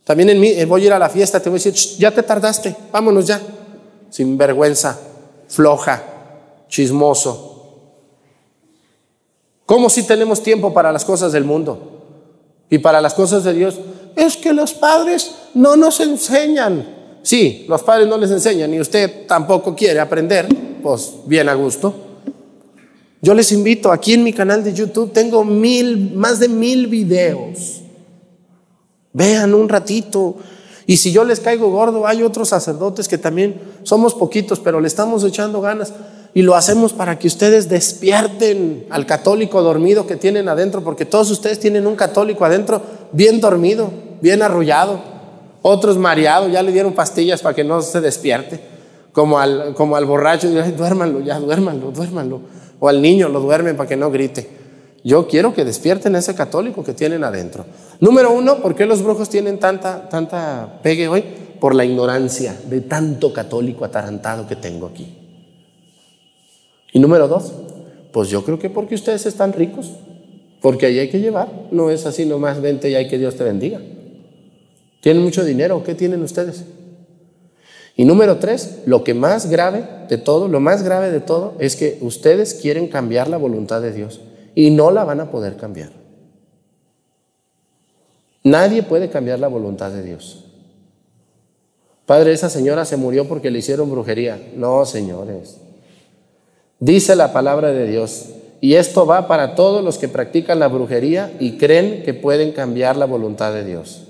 También 0.04 0.30
en 0.30 0.40
mí, 0.40 0.50
eh, 0.50 0.66
voy 0.66 0.84
a 0.84 0.86
ir 0.86 0.94
a 0.94 1.00
la 1.00 1.10
fiesta, 1.10 1.40
te 1.40 1.50
voy 1.50 1.60
a 1.60 1.64
decir, 1.64 1.98
ya 1.98 2.12
te 2.12 2.24
tardaste, 2.24 2.76
vámonos 2.92 3.26
ya. 3.26 3.42
Sin 4.10 4.38
vergüenza, 4.38 4.98
floja, 5.48 6.04
chismoso. 6.68 7.51
¿Cómo 9.72 9.90
si 9.90 10.04
tenemos 10.04 10.44
tiempo 10.44 10.74
para 10.74 10.92
las 10.92 11.06
cosas 11.06 11.32
del 11.32 11.46
mundo 11.46 11.80
y 12.70 12.80
para 12.80 13.00
las 13.00 13.14
cosas 13.14 13.46
de 13.46 13.54
Dios? 13.54 13.80
Es 14.18 14.36
que 14.36 14.52
los 14.52 14.74
padres 14.74 15.34
no 15.54 15.78
nos 15.78 16.02
enseñan. 16.02 16.86
Sí, 17.22 17.64
los 17.70 17.82
padres 17.82 18.06
no 18.06 18.18
les 18.18 18.32
enseñan 18.32 18.74
y 18.74 18.82
usted 18.82 19.26
tampoco 19.28 19.74
quiere 19.74 20.02
aprender, 20.02 20.50
pues 20.84 21.14
bien 21.26 21.48
a 21.48 21.54
gusto. 21.54 21.94
Yo 23.22 23.34
les 23.34 23.54
invito, 23.54 23.94
aquí 23.94 24.12
en 24.12 24.26
mi 24.26 24.34
canal 24.34 24.62
de 24.62 24.74
YouTube 24.74 25.14
tengo 25.14 25.46
mil, 25.46 26.16
más 26.16 26.42
de 26.42 26.50
mil 26.50 26.88
videos. 26.88 27.80
Vean 29.14 29.54
un 29.54 29.70
ratito. 29.70 30.36
Y 30.86 30.98
si 30.98 31.14
yo 31.14 31.24
les 31.24 31.40
caigo 31.40 31.72
gordo, 31.72 32.06
hay 32.06 32.24
otros 32.24 32.50
sacerdotes 32.50 33.08
que 33.08 33.18
también 33.18 33.62
somos 33.84 34.16
poquitos, 34.16 34.60
pero 34.60 34.82
le 34.82 34.90
estamos 34.90 35.24
echando 35.24 35.62
ganas. 35.62 35.94
Y 36.34 36.44
lo 36.44 36.56
hacemos 36.56 36.94
para 36.94 37.20
que 37.20 37.28
ustedes 37.28 37.68
despierten 37.68 38.86
al 38.90 39.06
católico 39.06 39.62
dormido 39.62 40.08
que 40.08 40.16
tienen 40.16 40.48
adentro, 40.48 40.82
porque 40.82 41.06
todos 41.06 41.30
ustedes 41.30 41.60
tienen 41.60 41.86
un 41.86 41.96
católico 41.96 42.46
adentro 42.46 42.82
bien 43.12 43.42
dormido, 43.42 43.92
bien 44.22 44.42
arrullado. 44.42 45.02
Otros 45.62 45.98
mareados, 45.98 46.52
ya 46.52 46.64
le 46.64 46.72
dieron 46.72 46.94
pastillas 46.94 47.42
para 47.42 47.54
que 47.54 47.64
no 47.64 47.82
se 47.82 48.00
despierte. 48.00 48.62
Como 49.12 49.40
al, 49.40 49.74
como 49.76 49.98
al 49.98 50.06
borracho, 50.06 50.50
duérmanlo, 50.50 51.20
ya, 51.20 51.38
duérmanlo, 51.38 51.92
duérmanlo. 51.92 52.42
O 52.80 52.88
al 52.88 53.02
niño 53.02 53.28
lo 53.28 53.42
duermen 53.42 53.76
para 53.76 53.90
que 53.90 53.98
no 53.98 54.10
grite. 54.10 54.50
Yo 55.04 55.28
quiero 55.28 55.54
que 55.54 55.66
despierten 55.66 56.16
a 56.16 56.20
ese 56.20 56.34
católico 56.34 56.84
que 56.84 56.94
tienen 56.94 57.26
adentro. 57.26 57.66
Número 58.00 58.32
uno, 58.32 58.58
¿por 58.58 58.76
qué 58.76 58.86
los 58.86 59.04
brujos 59.04 59.28
tienen 59.28 59.60
tanta, 59.60 60.08
tanta 60.08 60.80
pegue 60.82 61.10
hoy? 61.10 61.26
Por 61.60 61.76
la 61.76 61.84
ignorancia 61.84 62.56
de 62.66 62.82
tanto 62.82 63.34
católico 63.34 63.84
atarantado 63.84 64.48
que 64.48 64.56
tengo 64.56 64.88
aquí. 64.88 65.21
Y 66.92 67.00
número 67.00 67.28
dos, 67.28 67.54
pues 68.12 68.30
yo 68.30 68.44
creo 68.44 68.60
que 68.60 68.70
porque 68.70 68.96
ustedes 68.96 69.26
están 69.26 69.54
ricos, 69.54 69.94
porque 70.62 70.86
ahí 70.86 71.00
hay 71.00 71.10
que 71.10 71.20
llevar, 71.20 71.68
no 71.72 71.90
es 71.90 72.06
así 72.06 72.26
nomás 72.26 72.62
vente 72.62 72.90
y 72.90 72.96
hay 72.96 73.08
que 73.08 73.18
Dios 73.18 73.36
te 73.36 73.44
bendiga. 73.44 73.80
¿Tienen 75.02 75.24
mucho 75.24 75.44
dinero? 75.44 75.84
¿Qué 75.84 75.96
tienen 75.96 76.22
ustedes? 76.22 76.66
Y 77.96 78.06
número 78.06 78.38
tres, 78.38 78.80
lo 78.86 79.04
que 79.04 79.14
más 79.14 79.50
grave 79.50 79.84
de 80.08 80.18
todo, 80.18 80.48
lo 80.48 80.60
más 80.60 80.84
grave 80.84 81.12
de 81.12 81.20
todo 81.20 81.56
es 81.60 81.76
que 81.76 81.98
ustedes 82.02 82.54
quieren 82.54 82.88
cambiar 82.88 83.28
la 83.28 83.38
voluntad 83.38 83.82
de 83.82 83.92
Dios 83.92 84.22
y 84.56 84.72
no 84.72 84.92
la 84.92 85.04
van 85.04 85.20
a 85.20 85.32
poder 85.32 85.58
cambiar. 85.58 85.92
Nadie 88.44 88.84
puede 88.84 89.10
cambiar 89.10 89.40
la 89.40 89.48
voluntad 89.48 89.92
de 89.92 90.04
Dios. 90.04 90.46
Padre, 92.06 92.34
esa 92.34 92.50
señora 92.50 92.86
se 92.86 92.98
murió 92.98 93.28
porque 93.28 93.52
le 93.52 93.60
hicieron 93.60 93.90
brujería. 93.90 94.42
No, 94.56 94.86
señores. 94.86 95.62
Dice 96.82 97.16
la 97.16 97.32
palabra 97.32 97.72
de 97.72 97.88
Dios. 97.88 98.26
Y 98.60 98.74
esto 98.74 99.06
va 99.06 99.28
para 99.28 99.54
todos 99.54 99.84
los 99.84 100.00
que 100.00 100.08
practican 100.08 100.60
la 100.60 100.68
brujería 100.68 101.32
y 101.40 101.58
creen 101.58 102.04
que 102.04 102.16
pueden 102.16 102.52
cambiar 102.52 102.98
la 102.98 103.06
voluntad 103.06 103.54
de 103.54 103.64
Dios. 103.64 104.08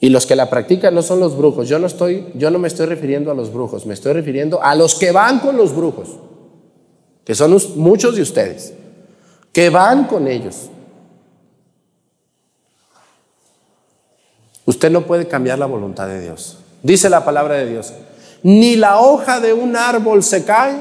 Y 0.00 0.08
los 0.08 0.24
que 0.24 0.36
la 0.36 0.48
practican 0.48 0.94
no 0.94 1.02
son 1.02 1.20
los 1.20 1.36
brujos. 1.36 1.68
Yo 1.68 1.78
no 1.78 1.86
estoy, 1.86 2.26
yo 2.34 2.50
no 2.50 2.58
me 2.58 2.68
estoy 2.68 2.86
refiriendo 2.86 3.30
a 3.30 3.34
los 3.34 3.52
brujos, 3.52 3.84
me 3.84 3.92
estoy 3.92 4.14
refiriendo 4.14 4.62
a 4.62 4.74
los 4.74 4.94
que 4.94 5.12
van 5.12 5.38
con 5.40 5.56
los 5.56 5.74
brujos, 5.74 6.16
que 7.24 7.34
son 7.34 7.56
muchos 7.76 8.16
de 8.16 8.22
ustedes, 8.22 8.72
que 9.52 9.68
van 9.68 10.04
con 10.04 10.28
ellos. 10.28 10.70
Usted 14.64 14.90
no 14.90 15.02
puede 15.02 15.28
cambiar 15.28 15.58
la 15.58 15.66
voluntad 15.66 16.08
de 16.08 16.20
Dios. 16.20 16.58
Dice 16.82 17.10
la 17.10 17.24
palabra 17.24 17.56
de 17.56 17.66
Dios, 17.66 17.92
ni 18.44 18.76
la 18.76 19.00
hoja 19.00 19.40
de 19.40 19.54
un 19.54 19.74
árbol 19.74 20.22
se 20.22 20.44
cae 20.44 20.76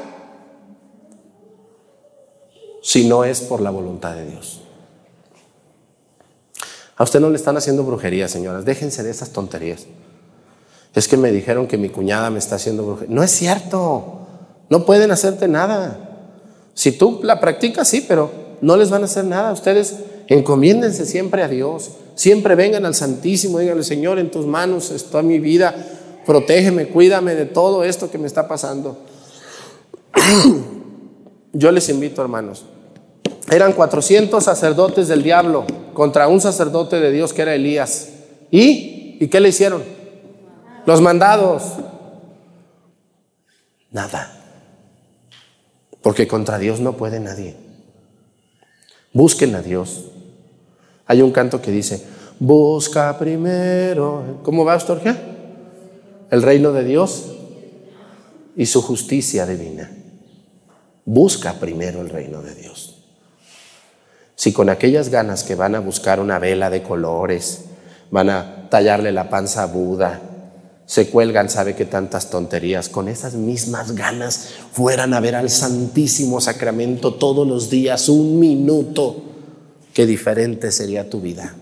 si 2.81 3.07
no 3.07 3.23
es 3.23 3.39
por 3.39 3.61
la 3.61 3.69
voluntad 3.71 4.13
de 4.13 4.25
Dios. 4.27 4.61
A 6.97 7.03
usted 7.03 7.21
no 7.21 7.29
le 7.29 7.37
están 7.37 7.55
haciendo 7.55 7.83
brujería, 7.83 8.27
señoras. 8.27 8.65
Déjense 8.65 9.01
de 9.01 9.09
esas 9.09 9.29
tonterías. 9.31 9.85
Es 10.93 11.07
que 11.07 11.15
me 11.15 11.31
dijeron 11.31 11.65
que 11.67 11.77
mi 11.77 11.87
cuñada 11.87 12.29
me 12.29 12.37
está 12.37 12.55
haciendo 12.55 12.83
brujería. 12.85 13.15
No 13.15 13.23
es 13.23 13.31
cierto. 13.31 14.19
No 14.69 14.85
pueden 14.85 15.11
hacerte 15.11 15.47
nada. 15.47 16.27
Si 16.73 16.91
tú 16.91 17.21
la 17.23 17.39
practicas, 17.39 17.87
sí, 17.87 18.05
pero 18.05 18.29
no 18.59 18.75
les 18.75 18.89
van 18.89 19.03
a 19.03 19.05
hacer 19.05 19.23
nada. 19.23 19.53
Ustedes 19.53 19.95
encomiéndense 20.27 21.05
siempre 21.05 21.43
a 21.43 21.47
Dios. 21.47 21.91
Siempre 22.15 22.55
vengan 22.55 22.85
al 22.85 22.93
Santísimo. 22.93 23.59
Díganle, 23.59 23.83
Señor, 23.85 24.19
en 24.19 24.29
tus 24.29 24.45
manos 24.45 24.91
está 24.91 25.21
mi 25.21 25.39
vida. 25.39 25.73
Protégeme, 26.25 26.87
cuídame 26.87 27.35
de 27.35 27.45
todo 27.45 27.83
esto 27.83 28.09
que 28.09 28.17
me 28.17 28.27
está 28.27 28.47
pasando. 28.47 28.97
Yo 31.53 31.71
les 31.71 31.89
invito, 31.89 32.21
hermanos, 32.21 32.65
eran 33.51 33.73
400 33.73 34.43
sacerdotes 34.43 35.07
del 35.07 35.21
diablo 35.21 35.65
contra 35.93 36.27
un 36.27 36.39
sacerdote 36.39 36.99
de 36.99 37.11
Dios 37.11 37.33
que 37.33 37.41
era 37.41 37.53
Elías. 37.53 38.09
¿Y? 38.51 39.17
¿Y 39.19 39.27
qué 39.27 39.39
le 39.39 39.49
hicieron? 39.49 39.83
Los 40.85 41.01
mandados. 41.01 41.63
Nada. 43.91 44.39
Porque 46.01 46.27
contra 46.27 46.57
Dios 46.57 46.79
no 46.79 46.93
puede 46.93 47.19
nadie. 47.19 47.55
Busquen 49.11 49.55
a 49.55 49.61
Dios. 49.61 50.05
Hay 51.05 51.21
un 51.21 51.31
canto 51.31 51.61
que 51.61 51.71
dice, 51.71 52.03
busca 52.39 53.17
primero. 53.19 54.39
¿Cómo 54.43 54.65
va, 54.65 54.73
Astorgia? 54.73 55.32
El 56.33 56.41
reino 56.41 56.71
de 56.71 56.83
Dios 56.83 57.25
y 58.57 58.65
su 58.65 58.81
justicia 58.81 59.45
divina. 59.45 59.91
Busca 61.05 61.59
primero 61.59 62.01
el 62.01 62.09
reino 62.09 62.41
de 62.41 62.55
Dios. 62.55 63.03
Si 64.33 64.51
con 64.51 64.67
aquellas 64.69 65.09
ganas 65.09 65.43
que 65.43 65.53
van 65.53 65.75
a 65.75 65.79
buscar 65.79 66.19
una 66.19 66.39
vela 66.39 66.71
de 66.71 66.81
colores, 66.81 67.65
van 68.09 68.31
a 68.31 68.67
tallarle 68.71 69.11
la 69.11 69.29
panza 69.29 69.61
a 69.61 69.67
Buda, 69.67 70.21
se 70.87 71.07
cuelgan, 71.11 71.51
sabe 71.51 71.75
que 71.75 71.85
tantas 71.85 72.31
tonterías, 72.31 72.89
con 72.89 73.09
esas 73.09 73.35
mismas 73.35 73.91
ganas 73.91 74.55
fueran 74.71 75.13
a 75.13 75.19
ver 75.19 75.35
al 75.35 75.51
Santísimo 75.51 76.41
Sacramento 76.41 77.13
todos 77.13 77.47
los 77.47 77.69
días, 77.69 78.09
un 78.09 78.39
minuto, 78.39 79.21
qué 79.93 80.07
diferente 80.07 80.71
sería 80.71 81.11
tu 81.11 81.21
vida. 81.21 81.53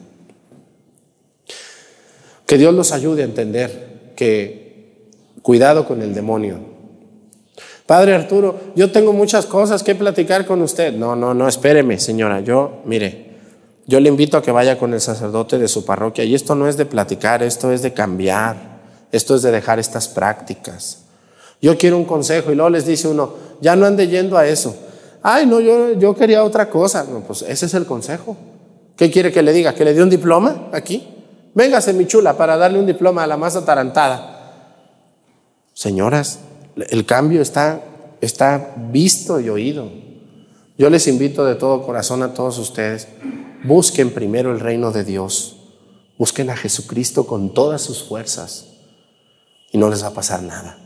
Que 2.46 2.58
Dios 2.58 2.74
los 2.74 2.94
ayude 2.94 3.24
a 3.24 3.26
entender 3.26 3.91
que 4.16 5.12
cuidado 5.42 5.88
con 5.88 6.02
el 6.02 6.14
demonio, 6.14 6.72
Padre 7.92 8.16
Arturo, 8.16 8.58
yo 8.74 8.90
tengo 8.90 9.12
muchas 9.12 9.46
cosas 9.46 9.84
que 9.84 9.96
platicar 9.96 10.46
con 10.46 10.62
usted. 10.62 10.94
No, 10.94 11.14
no, 11.14 11.34
no, 11.34 11.48
espéreme, 11.48 12.00
señora. 12.00 12.40
Yo, 12.40 12.82
mire, 12.86 13.32
yo 13.86 14.00
le 14.00 14.08
invito 14.08 14.38
a 14.38 14.42
que 14.42 14.52
vaya 14.52 14.80
con 14.80 14.94
el 14.94 15.02
sacerdote 15.02 15.60
de 15.60 15.68
su 15.68 15.84
parroquia. 15.84 16.24
Y 16.24 16.34
esto 16.34 16.56
no 16.56 16.70
es 16.70 16.78
de 16.78 16.86
platicar, 16.86 17.44
esto 17.44 17.70
es 17.70 17.82
de 17.82 17.92
cambiar. 17.92 18.80
Esto 19.12 19.36
es 19.36 19.42
de 19.42 19.52
dejar 19.52 19.78
estas 19.78 20.08
prácticas. 20.08 21.00
Yo 21.62 21.78
quiero 21.78 21.98
un 21.98 22.06
consejo 22.06 22.54
y 22.54 22.56
luego 22.56 22.70
les 22.70 22.86
dice 22.86 23.10
uno, 23.10 23.34
ya 23.60 23.76
no 23.76 23.86
ande 23.86 24.08
yendo 24.08 24.38
a 24.38 24.48
eso. 24.48 24.74
Ay, 25.22 25.46
no, 25.46 25.60
yo, 25.60 25.92
yo 25.94 26.16
quería 26.16 26.46
otra 26.46 26.70
cosa. 26.70 27.04
No, 27.04 27.20
pues 27.20 27.42
ese 27.42 27.66
es 27.66 27.74
el 27.74 27.86
consejo. 27.86 28.38
¿Qué 28.96 29.12
quiere 29.12 29.34
que 29.34 29.42
le 29.42 29.52
diga? 29.52 29.76
¿Que 29.76 29.84
le 29.84 29.94
dé 29.94 30.02
un 30.02 30.10
diploma 30.10 30.70
aquí? 30.72 31.11
Véngase, 31.54 31.94
mi 31.94 32.08
chula, 32.08 32.38
para 32.38 32.58
darle 32.58 32.80
un 32.80 32.86
diploma 32.86 33.24
a 33.24 33.28
la 33.28 33.38
más 33.38 33.56
atarantada. 33.56 34.84
Señoras, 35.74 36.40
el 36.90 37.06
cambio 37.06 37.42
está, 37.42 37.82
está 38.22 38.74
visto 38.92 39.40
y 39.40 39.50
oído. 39.50 39.90
Yo 40.78 40.90
les 40.90 41.08
invito 41.08 41.46
de 41.46 41.56
todo 41.56 41.84
corazón 41.84 42.24
a 42.24 42.34
todos 42.34 42.58
ustedes 42.58 43.08
Busquen 43.64 44.10
primero 44.10 44.52
el 44.52 44.60
reino 44.60 44.92
de 44.92 45.04
Dios. 45.04 45.58
Busquen 46.18 46.50
a 46.50 46.58
Jesucristo 46.58 47.28
con 47.28 47.54
todas 47.54 47.82
sus 47.82 48.04
fuerzas 48.04 48.70
y 49.72 49.78
no 49.78 49.90
les 49.90 50.04
va 50.04 50.08
a 50.08 50.14
pasar 50.14 50.42
nada. 50.42 50.78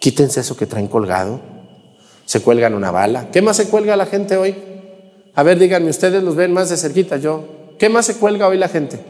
Quítense 0.00 0.40
eso 0.40 0.56
que 0.56 0.66
traen 0.66 0.88
colgado. 0.88 1.40
Se 2.24 2.40
cuelgan 2.40 2.74
una 2.74 2.90
bala. 2.90 3.30
¿Qué 3.30 3.42
más 3.42 3.58
se 3.58 3.68
cuelga 3.68 3.96
la 3.96 4.06
gente 4.06 4.38
hoy? 4.38 4.56
A 5.34 5.42
ver, 5.42 5.58
díganme, 5.58 5.90
ustedes 5.90 6.22
los 6.22 6.36
ven 6.36 6.54
más 6.54 6.70
de 6.70 6.78
cerquita, 6.78 7.18
yo. 7.18 7.74
¿Qué 7.78 7.90
más 7.90 8.06
se 8.06 8.16
cuelga 8.16 8.48
hoy 8.48 8.56
la 8.56 8.68
gente? 8.68 9.04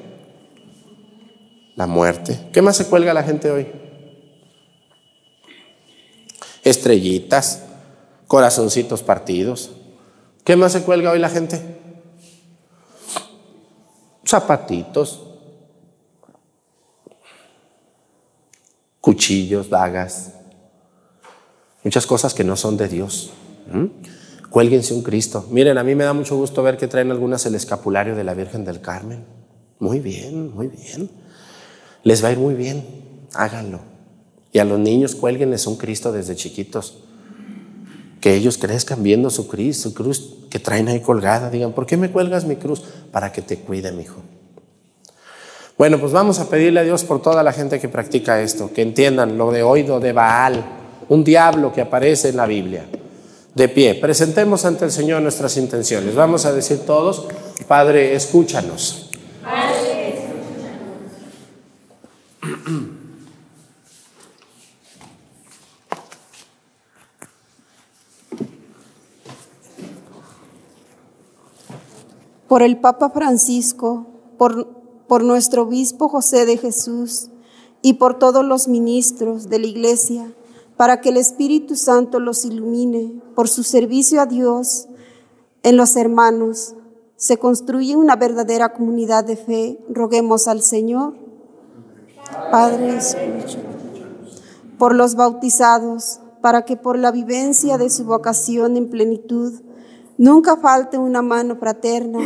La 1.77 1.87
muerte. 1.87 2.49
¿Qué 2.53 2.63
más 2.63 2.77
se 2.77 2.87
cuelga 2.87 3.13
la 3.15 3.23
gente 3.23 3.51
hoy? 3.51 3.67
Estrellitas, 6.63 7.63
corazoncitos 8.27 9.03
partidos. 9.03 9.73
¿Qué 10.45 10.57
más 10.57 10.73
se 10.73 10.83
cuelga 10.83 11.11
hoy 11.11 11.19
la 11.19 11.29
gente? 11.29 11.61
Zapatitos, 14.27 15.23
cuchillos, 19.01 19.69
dagas, 19.69 20.33
muchas 21.83 22.07
cosas 22.07 22.33
que 22.33 22.45
no 22.45 22.57
son 22.57 22.77
de 22.77 22.89
Dios. 22.89 23.31
¿Mm? 23.71 23.87
Cuélguense 24.49 24.95
un 24.95 25.03
Cristo. 25.03 25.47
Miren, 25.51 25.79
a 25.79 25.85
mí 25.85 25.95
me 25.95 26.05
da 26.05 26.13
mucho 26.13 26.37
gusto 26.37 26.63
ver 26.63 26.77
que 26.77 26.89
traen 26.89 27.11
algunas 27.11 27.45
el 27.45 27.55
escapulario 27.55 28.15
de 28.15 28.25
la 28.25 28.35
Virgen 28.35 28.65
del 28.65 28.81
Carmen. 28.81 29.25
Muy 29.79 30.01
bien, 30.01 30.55
muy 30.55 30.69
bien. 30.69 31.11
Les 32.05 32.23
va 32.23 32.29
a 32.29 32.33
ir 32.33 32.39
muy 32.39 32.55
bien. 32.55 32.87
Háganlo. 33.35 33.81
Y 34.53 34.61
a 34.61 34.65
los 34.65 34.79
niños 34.79 35.17
cuélguenles 35.17 35.67
un 35.67 35.77
Cristo 35.77 36.13
desde 36.13 36.37
chiquitos. 36.37 36.99
Que 38.21 38.35
ellos 38.35 38.57
crezcan 38.57 39.03
viendo 39.03 39.31
su 39.31 39.49
cruz, 39.49 39.79
su 39.79 39.93
cruz 39.93 40.37
que 40.49 40.59
traen 40.61 40.89
ahí 40.89 41.01
colgada. 41.01 41.51
Digan, 41.51 41.73
¿por 41.73 41.87
qué 41.87 41.97
me 41.97 42.11
cuelgas 42.11 42.45
mi 42.45 42.57
cruz? 42.57 42.83
Para 43.11 43.33
que 43.33 43.43
te 43.43 43.59
cuide, 43.59 43.91
mi 43.91 44.03
hijo. 44.03 44.23
Bueno, 45.77 45.99
pues 45.99 46.13
vamos 46.13 46.39
a 46.39 46.49
pedirle 46.49 46.81
a 46.81 46.85
Dios 46.85 47.03
por 47.03 47.21
toda 47.21 47.43
la 47.43 47.53
gente 47.53 47.81
que 47.81 47.89
practica 47.89 48.41
esto, 48.41 48.71
que 48.73 48.83
entiendan 48.83 49.37
lo 49.37 49.51
de 49.51 49.65
oído 49.65 49.99
de 49.99 50.13
Baal, 50.13 50.65
un 51.09 51.25
diablo 51.25 51.73
que 51.73 51.81
aparece 51.81 52.29
en 52.29 52.37
la 52.37 52.47
Biblia. 52.47 52.87
De 53.55 53.69
pie, 53.69 53.97
presentemos 53.97 54.65
ante 54.65 54.85
el 54.85 54.93
Señor 54.93 55.21
nuestras 55.23 55.57
intenciones. 55.57 56.15
Vamos 56.15 56.45
a 56.45 56.53
decir 56.53 56.81
todos, 56.87 57.27
Padre, 57.67 58.15
escúchanos. 58.15 59.11
Por 72.55 72.63
el 72.63 72.79
Papa 72.79 73.11
Francisco, 73.11 74.07
por 74.39 74.85
por 75.09 75.25
nuestro 75.25 75.63
obispo 75.63 76.09
José 76.09 76.47
de 76.47 76.57
Jesús 76.57 77.31
y 77.83 77.95
por 77.95 78.17
todos 78.17 78.45
los 78.45 78.69
ministros 78.69 79.49
de 79.49 79.59
la 79.59 79.67
Iglesia, 79.67 80.33
para 80.77 81.01
que 81.01 81.09
el 81.09 81.17
Espíritu 81.17 81.75
Santo 81.75 82.21
los 82.21 82.45
ilumine 82.45 83.21
por 83.35 83.49
su 83.49 83.65
servicio 83.65 84.21
a 84.21 84.27
Dios 84.27 84.87
en 85.65 85.77
los 85.77 85.97
hermanos. 85.97 86.77
Se 87.17 87.39
construye 87.39 87.97
una 87.97 88.15
verdadera 88.15 88.73
comunidad 88.73 89.25
de 89.25 89.37
fe. 89.37 89.85
Roguemos 89.89 90.47
al 90.49 90.63
Señor. 90.63 91.15
Padre. 92.53 93.01
Por 94.79 94.95
los 94.95 95.17
bautizados, 95.17 96.21
para 96.41 96.65
que 96.65 96.77
por 96.77 97.01
la 97.01 97.11
vivencia 97.11 97.79
de 97.79 97.91
su 97.91 98.05
vocación 98.05 98.77
en 98.77 98.91
plenitud, 98.91 99.55
nunca 100.19 100.57
falte 100.57 100.99
una 100.99 101.23
mano 101.23 101.57
fraterna 101.57 102.21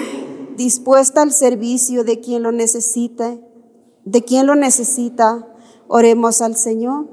dispuesta 0.58 1.22
al 1.22 1.32
servicio 1.32 2.02
de 2.02 2.20
quien 2.20 2.42
lo 2.42 2.50
necesita, 2.50 3.36
de 4.04 4.24
quien 4.24 4.46
lo 4.46 4.56
necesita. 4.56 5.46
Oremos 5.86 6.42
al 6.42 6.56
Señor. 6.56 7.06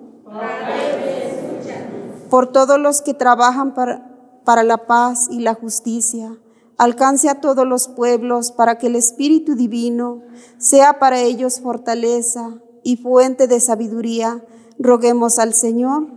Por 2.30 2.52
todos 2.52 2.80
los 2.80 3.02
que 3.02 3.14
trabajan 3.14 3.74
para, 3.74 4.42
para 4.44 4.64
la 4.64 4.88
paz 4.88 5.28
y 5.30 5.40
la 5.40 5.54
justicia, 5.54 6.38
alcance 6.78 7.30
a 7.30 7.40
todos 7.40 7.66
los 7.66 7.88
pueblos 7.88 8.52
para 8.52 8.78
que 8.78 8.88
el 8.88 8.96
Espíritu 8.96 9.56
Divino 9.56 10.24
sea 10.58 11.00
para 11.00 11.22
ellos 11.22 11.62
fortaleza 11.62 12.60
y 12.84 12.98
fuente 12.98 13.48
de 13.48 13.60
sabiduría. 13.60 14.44
Roguemos 14.80 15.40
al 15.40 15.54
Señor. 15.54 16.08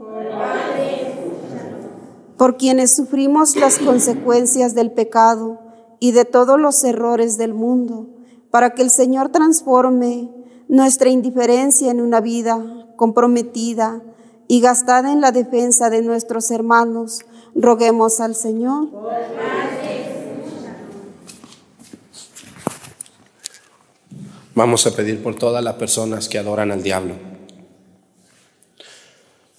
Por 2.38 2.56
quienes 2.56 2.96
sufrimos 2.96 3.56
las 3.56 3.78
consecuencias 3.78 4.74
del 4.74 4.92
pecado, 4.92 5.68
y 6.00 6.12
de 6.12 6.24
todos 6.24 6.58
los 6.58 6.82
errores 6.84 7.38
del 7.38 7.54
mundo, 7.54 8.08
para 8.50 8.70
que 8.70 8.82
el 8.82 8.90
Señor 8.90 9.30
transforme 9.30 10.30
nuestra 10.68 11.08
indiferencia 11.10 11.90
en 11.90 12.00
una 12.00 12.20
vida 12.20 12.86
comprometida 12.96 14.02
y 14.46 14.60
gastada 14.60 15.12
en 15.12 15.20
la 15.20 15.32
defensa 15.32 15.90
de 15.90 16.02
nuestros 16.02 16.50
hermanos. 16.50 17.20
Roguemos 17.54 18.20
al 18.20 18.34
Señor. 18.34 18.88
Vamos 24.54 24.86
a 24.86 24.96
pedir 24.96 25.22
por 25.22 25.36
todas 25.36 25.62
las 25.62 25.74
personas 25.74 26.28
que 26.28 26.38
adoran 26.38 26.72
al 26.72 26.82
diablo. 26.82 27.14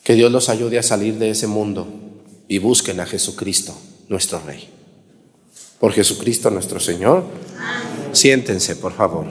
Que 0.03 0.13
Dios 0.13 0.31
los 0.31 0.49
ayude 0.49 0.79
a 0.79 0.83
salir 0.83 1.19
de 1.19 1.29
ese 1.29 1.47
mundo 1.47 2.08
y 2.49 2.57
busquen 2.57 2.99
a 2.99 3.05
Jesucristo, 3.05 3.77
nuestro 4.09 4.41
Rey. 4.41 4.67
Por 5.79 5.93
Jesucristo 5.93 6.49
nuestro 6.49 6.79
Señor. 6.79 7.23
Siéntense, 8.11 8.75
por 8.75 8.91
favor. 8.91 9.27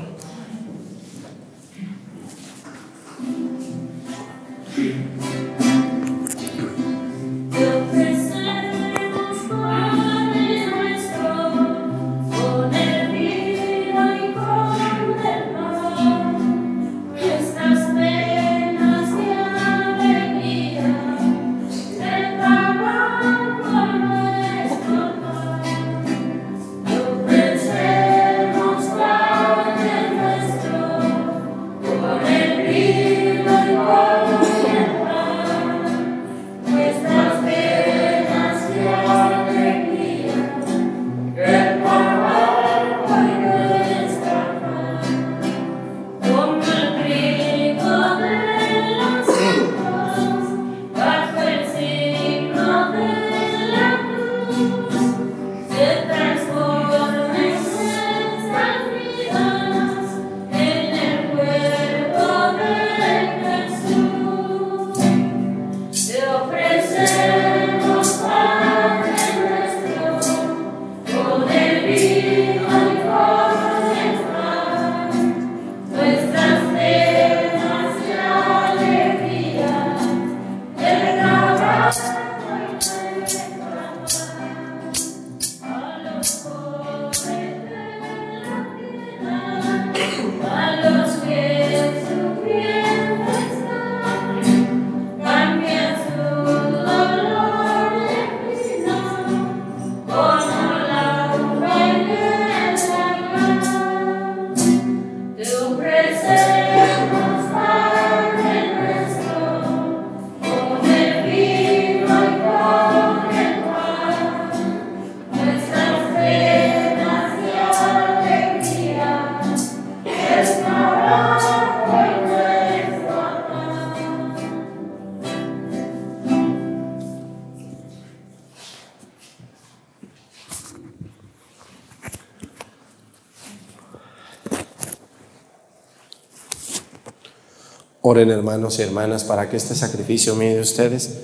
Oren 138.11 138.31
hermanos 138.31 138.79
y 138.79 138.83
hermanas 138.83 139.25
para 139.25 139.51
que 139.51 139.59
este 139.59 139.75
sacrificio 139.75 140.35
mío 140.35 140.55
de 140.55 140.63
ustedes 140.63 141.19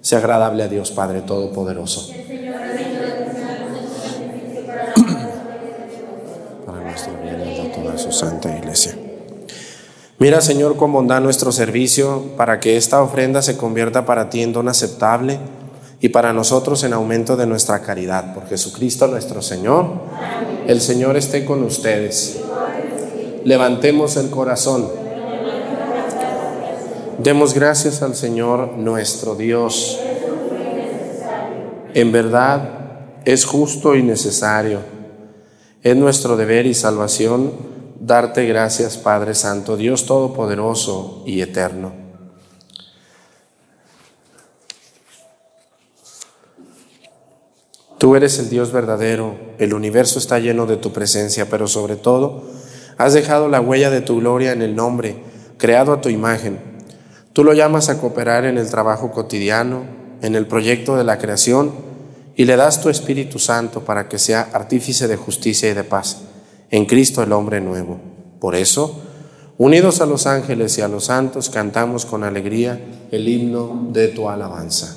sea 0.00 0.20
agradable 0.20 0.62
a 0.62 0.68
Dios 0.68 0.90
Padre 0.90 1.20
Todopoderoso. 1.20 2.10
Para 6.64 6.80
nuestro 6.80 7.12
bien 7.22 7.42
y 7.46 7.62
de 7.62 7.68
toda 7.74 7.98
su 7.98 8.10
santa 8.10 8.56
iglesia. 8.56 8.96
Mira, 10.18 10.40
Señor, 10.40 10.78
cómo 10.78 11.02
da 11.02 11.20
nuestro 11.20 11.52
servicio 11.52 12.30
para 12.38 12.58
que 12.58 12.78
esta 12.78 13.02
ofrenda 13.02 13.42
se 13.42 13.58
convierta 13.58 14.06
para 14.06 14.30
ti 14.30 14.42
en 14.42 14.54
don 14.54 14.70
aceptable 14.70 15.38
y 16.00 16.08
para 16.08 16.32
nosotros 16.32 16.82
en 16.84 16.94
aumento 16.94 17.36
de 17.36 17.44
nuestra 17.44 17.82
caridad. 17.82 18.32
Por 18.32 18.48
Jesucristo 18.48 19.08
nuestro 19.08 19.42
Señor. 19.42 19.90
El 20.66 20.80
Señor 20.80 21.18
esté 21.18 21.44
con 21.44 21.62
ustedes. 21.62 22.40
Levantemos 23.44 24.16
el 24.16 24.30
corazón. 24.30 24.99
Demos 27.22 27.52
gracias 27.52 28.00
al 28.00 28.14
Señor 28.14 28.78
nuestro 28.78 29.34
Dios. 29.34 30.00
En 31.92 32.12
verdad 32.12 33.20
es 33.26 33.44
justo 33.44 33.94
y 33.94 34.02
necesario. 34.02 34.80
Es 35.82 35.94
nuestro 35.96 36.38
deber 36.38 36.64
y 36.64 36.72
salvación 36.72 37.52
darte 38.00 38.46
gracias, 38.46 38.96
Padre 38.96 39.34
Santo, 39.34 39.76
Dios 39.76 40.06
Todopoderoso 40.06 41.22
y 41.26 41.42
Eterno. 41.42 41.92
Tú 47.98 48.16
eres 48.16 48.38
el 48.38 48.48
Dios 48.48 48.72
verdadero, 48.72 49.36
el 49.58 49.74
universo 49.74 50.18
está 50.18 50.38
lleno 50.38 50.64
de 50.64 50.78
tu 50.78 50.90
presencia, 50.94 51.50
pero 51.50 51.68
sobre 51.68 51.96
todo 51.96 52.44
has 52.96 53.12
dejado 53.12 53.48
la 53.48 53.60
huella 53.60 53.90
de 53.90 54.00
tu 54.00 54.20
gloria 54.20 54.52
en 54.52 54.62
el 54.62 54.74
nombre, 54.74 55.22
creado 55.58 55.92
a 55.92 56.00
tu 56.00 56.08
imagen. 56.08 56.69
Tú 57.32 57.44
lo 57.44 57.52
llamas 57.52 57.88
a 57.88 57.98
cooperar 58.00 58.44
en 58.44 58.58
el 58.58 58.68
trabajo 58.68 59.12
cotidiano, 59.12 59.84
en 60.20 60.34
el 60.34 60.46
proyecto 60.46 60.96
de 60.96 61.04
la 61.04 61.18
creación, 61.18 61.72
y 62.36 62.44
le 62.44 62.56
das 62.56 62.80
tu 62.80 62.88
Espíritu 62.88 63.38
Santo 63.38 63.84
para 63.84 64.08
que 64.08 64.18
sea 64.18 64.48
artífice 64.52 65.06
de 65.06 65.16
justicia 65.16 65.70
y 65.70 65.74
de 65.74 65.84
paz 65.84 66.22
en 66.70 66.86
Cristo 66.86 67.22
el 67.22 67.32
hombre 67.32 67.60
nuevo. 67.60 68.00
Por 68.40 68.54
eso, 68.54 69.00
unidos 69.58 70.00
a 70.00 70.06
los 70.06 70.26
ángeles 70.26 70.78
y 70.78 70.80
a 70.80 70.88
los 70.88 71.04
santos, 71.04 71.50
cantamos 71.50 72.06
con 72.06 72.24
alegría 72.24 72.80
el 73.10 73.28
himno 73.28 73.88
de 73.92 74.08
tu 74.08 74.28
alabanza. 74.28 74.96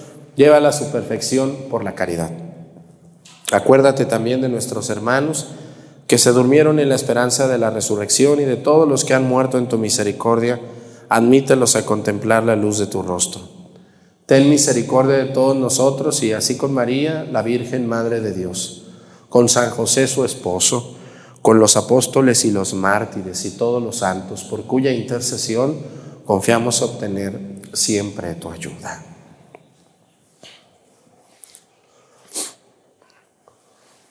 llévala 0.35 0.69
a 0.69 0.73
su 0.73 0.91
perfección 0.91 1.55
por 1.69 1.83
la 1.83 1.95
caridad. 1.95 2.31
Acuérdate 3.51 4.05
también 4.05 4.41
de 4.41 4.49
nuestros 4.49 4.89
hermanos 4.89 5.47
que 6.07 6.17
se 6.17 6.31
durmieron 6.31 6.79
en 6.79 6.89
la 6.89 6.95
esperanza 6.95 7.47
de 7.47 7.57
la 7.57 7.69
resurrección 7.69 8.39
y 8.39 8.43
de 8.43 8.57
todos 8.57 8.87
los 8.87 9.05
que 9.05 9.13
han 9.13 9.27
muerto 9.27 9.57
en 9.57 9.67
tu 9.67 9.77
misericordia, 9.77 10.59
admítelos 11.09 11.75
a 11.75 11.85
contemplar 11.85 12.43
la 12.43 12.55
luz 12.55 12.77
de 12.79 12.87
tu 12.87 13.01
rostro. 13.01 13.41
Ten 14.25 14.49
misericordia 14.49 15.17
de 15.17 15.25
todos 15.25 15.55
nosotros 15.55 16.23
y 16.23 16.31
así 16.31 16.57
con 16.57 16.73
María, 16.73 17.25
la 17.29 17.41
Virgen 17.41 17.87
Madre 17.87 18.21
de 18.21 18.33
Dios, 18.33 18.83
con 19.29 19.49
San 19.49 19.69
José 19.69 20.07
su 20.07 20.23
esposo, 20.23 20.95
con 21.41 21.59
los 21.59 21.75
apóstoles 21.75 22.45
y 22.45 22.51
los 22.51 22.73
mártires 22.73 23.43
y 23.45 23.51
todos 23.51 23.81
los 23.81 23.97
santos, 23.97 24.43
por 24.43 24.63
cuya 24.63 24.91
intercesión 24.91 25.77
confiamos 26.25 26.81
obtener 26.81 27.61
siempre 27.73 28.35
tu 28.35 28.49
ayuda. 28.49 29.10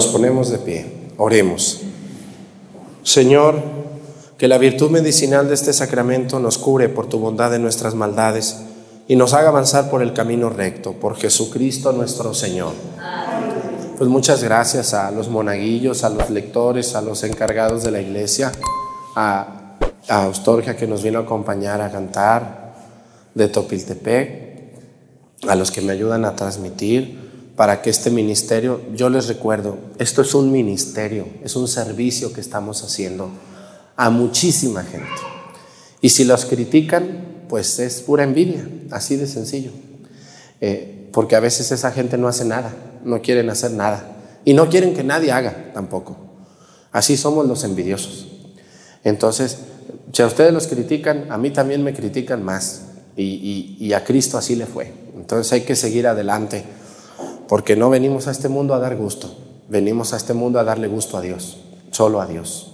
Nos 0.00 0.06
ponemos 0.06 0.48
de 0.48 0.56
pie, 0.56 0.86
oremos. 1.18 1.82
Señor, 3.02 3.56
que 4.38 4.48
la 4.48 4.56
virtud 4.56 4.88
medicinal 4.88 5.46
de 5.46 5.52
este 5.52 5.74
sacramento 5.74 6.40
nos 6.40 6.56
cure 6.56 6.88
por 6.88 7.06
tu 7.06 7.18
bondad 7.18 7.50
de 7.50 7.58
nuestras 7.58 7.94
maldades 7.94 8.62
y 9.08 9.16
nos 9.16 9.34
haga 9.34 9.50
avanzar 9.50 9.90
por 9.90 10.00
el 10.00 10.14
camino 10.14 10.48
recto, 10.48 10.94
por 10.94 11.16
Jesucristo 11.16 11.92
nuestro 11.92 12.32
Señor. 12.32 12.72
Pues 13.98 14.08
muchas 14.08 14.42
gracias 14.42 14.94
a 14.94 15.10
los 15.10 15.28
monaguillos, 15.28 16.02
a 16.02 16.08
los 16.08 16.30
lectores, 16.30 16.94
a 16.94 17.02
los 17.02 17.22
encargados 17.22 17.82
de 17.82 17.90
la 17.90 18.00
iglesia, 18.00 18.52
a, 19.16 19.76
a 20.08 20.32
que 20.78 20.86
nos 20.86 21.02
vino 21.02 21.18
a 21.18 21.22
acompañar 21.24 21.82
a 21.82 21.92
cantar 21.92 22.72
de 23.34 23.48
Topiltepec, 23.48 24.72
a 25.46 25.54
los 25.56 25.70
que 25.70 25.82
me 25.82 25.92
ayudan 25.92 26.24
a 26.24 26.34
transmitir 26.34 27.29
para 27.60 27.82
que 27.82 27.90
este 27.90 28.08
ministerio, 28.08 28.80
yo 28.94 29.10
les 29.10 29.28
recuerdo, 29.28 29.76
esto 29.98 30.22
es 30.22 30.34
un 30.34 30.50
ministerio, 30.50 31.28
es 31.44 31.56
un 31.56 31.68
servicio 31.68 32.32
que 32.32 32.40
estamos 32.40 32.82
haciendo 32.82 33.30
a 33.96 34.08
muchísima 34.08 34.82
gente. 34.82 35.20
Y 36.00 36.08
si 36.08 36.24
los 36.24 36.46
critican, 36.46 37.44
pues 37.50 37.78
es 37.78 38.00
pura 38.00 38.24
envidia, 38.24 38.66
así 38.90 39.16
de 39.16 39.26
sencillo. 39.26 39.72
Eh, 40.62 41.10
porque 41.12 41.36
a 41.36 41.40
veces 41.40 41.70
esa 41.70 41.92
gente 41.92 42.16
no 42.16 42.28
hace 42.28 42.46
nada, 42.46 42.72
no 43.04 43.20
quieren 43.20 43.50
hacer 43.50 43.72
nada. 43.72 44.10
Y 44.46 44.54
no 44.54 44.70
quieren 44.70 44.94
que 44.94 45.04
nadie 45.04 45.30
haga 45.30 45.70
tampoco. 45.74 46.16
Así 46.92 47.18
somos 47.18 47.46
los 47.46 47.62
envidiosos. 47.64 48.26
Entonces, 49.04 49.58
si 50.14 50.22
a 50.22 50.26
ustedes 50.26 50.54
los 50.54 50.66
critican, 50.66 51.30
a 51.30 51.36
mí 51.36 51.50
también 51.50 51.84
me 51.84 51.92
critican 51.92 52.42
más. 52.42 52.84
Y, 53.18 53.76
y 53.78 53.92
a 53.92 54.02
Cristo 54.02 54.38
así 54.38 54.56
le 54.56 54.64
fue. 54.64 54.94
Entonces 55.14 55.52
hay 55.52 55.60
que 55.60 55.76
seguir 55.76 56.06
adelante. 56.06 56.79
Porque 57.50 57.74
no 57.74 57.90
venimos 57.90 58.28
a 58.28 58.30
este 58.30 58.48
mundo 58.48 58.74
a 58.74 58.78
dar 58.78 58.94
gusto. 58.94 59.28
Venimos 59.68 60.12
a 60.12 60.16
este 60.16 60.34
mundo 60.34 60.60
a 60.60 60.64
darle 60.64 60.86
gusto 60.86 61.16
a 61.16 61.20
Dios. 61.20 61.58
Solo 61.90 62.20
a 62.20 62.26
Dios. 62.28 62.70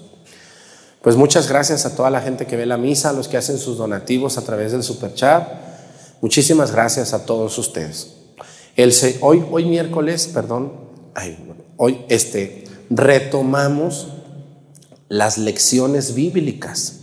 Pues 1.00 1.16
muchas 1.16 1.48
gracias 1.48 1.86
a 1.86 1.96
toda 1.96 2.10
la 2.10 2.20
gente 2.20 2.46
que 2.46 2.58
ve 2.58 2.66
la 2.66 2.76
misa, 2.76 3.08
a 3.08 3.12
los 3.14 3.26
que 3.26 3.38
hacen 3.38 3.56
sus 3.56 3.78
donativos 3.78 4.36
a 4.36 4.42
través 4.42 4.72
del 4.72 4.82
superchat. 4.82 5.48
Muchísimas 6.20 6.72
gracias 6.72 7.14
a 7.14 7.24
todos 7.24 7.56
ustedes. 7.56 8.16
El, 8.76 8.92
hoy, 9.22 9.46
hoy 9.50 9.64
miércoles, 9.64 10.28
perdón, 10.28 10.74
hoy 11.78 12.04
este, 12.10 12.64
retomamos 12.90 14.08
las 15.08 15.38
lecciones 15.38 16.14
bíblicas, 16.14 17.00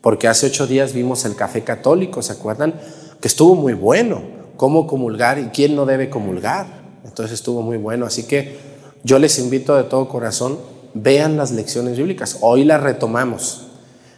porque 0.00 0.26
hace 0.26 0.46
ocho 0.46 0.66
días 0.66 0.92
vimos 0.94 1.24
el 1.24 1.36
café 1.36 1.62
católico, 1.62 2.22
¿se 2.22 2.32
acuerdan? 2.32 2.74
Que 3.20 3.28
estuvo 3.28 3.54
muy 3.54 3.74
bueno, 3.74 4.20
cómo 4.56 4.88
comulgar 4.88 5.38
y 5.38 5.50
quién 5.50 5.76
no 5.76 5.86
debe 5.86 6.10
comulgar. 6.10 6.83
Entonces 7.04 7.34
estuvo 7.34 7.62
muy 7.62 7.76
bueno, 7.76 8.06
así 8.06 8.24
que 8.24 8.56
yo 9.02 9.18
les 9.18 9.38
invito 9.38 9.76
de 9.76 9.84
todo 9.84 10.08
corazón 10.08 10.58
vean 10.94 11.36
las 11.36 11.50
lecciones 11.50 11.98
bíblicas. 11.98 12.38
Hoy 12.40 12.64
las 12.64 12.80
retomamos, 12.80 13.66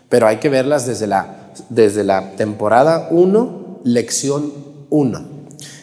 pero 0.08 0.26
hay 0.26 0.36
que 0.36 0.48
verlas 0.48 0.86
desde 0.86 1.06
la, 1.06 1.50
desde 1.70 2.04
la 2.04 2.32
temporada 2.32 3.08
1, 3.10 3.80
lección 3.82 4.52
1. 4.90 5.36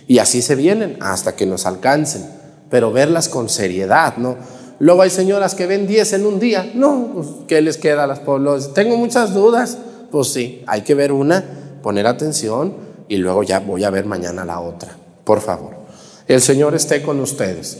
Y 0.07 0.19
así 0.19 0.41
se 0.41 0.55
vienen 0.55 0.97
hasta 1.01 1.35
que 1.35 1.45
nos 1.45 1.65
alcancen, 1.65 2.25
pero 2.69 2.91
verlas 2.91 3.27
con 3.27 3.49
seriedad, 3.49 4.17
¿no? 4.17 4.37
Luego 4.79 5.01
hay 5.01 5.09
señoras 5.09 5.55
que 5.55 5.65
ven 5.65 5.87
10 5.87 6.13
en 6.13 6.25
un 6.25 6.39
día. 6.39 6.71
No, 6.73 7.11
pues, 7.13 7.27
¿qué 7.47 7.61
les 7.61 7.77
queda 7.77 8.03
a 8.03 8.07
las 8.07 8.19
poblaciones? 8.19 8.73
Tengo 8.73 8.97
muchas 8.97 9.33
dudas. 9.33 9.77
Pues 10.11 10.33
sí, 10.33 10.63
hay 10.67 10.81
que 10.81 10.93
ver 10.93 11.11
una, 11.11 11.43
poner 11.81 12.05
atención 12.05 12.75
y 13.07 13.17
luego 13.17 13.43
ya 13.43 13.59
voy 13.59 13.83
a 13.83 13.89
ver 13.89 14.05
mañana 14.05 14.45
la 14.45 14.59
otra. 14.59 14.95
Por 15.23 15.41
favor. 15.41 15.82
El 16.27 16.41
Señor 16.41 16.73
esté 16.75 17.01
con 17.01 17.19
ustedes. 17.19 17.77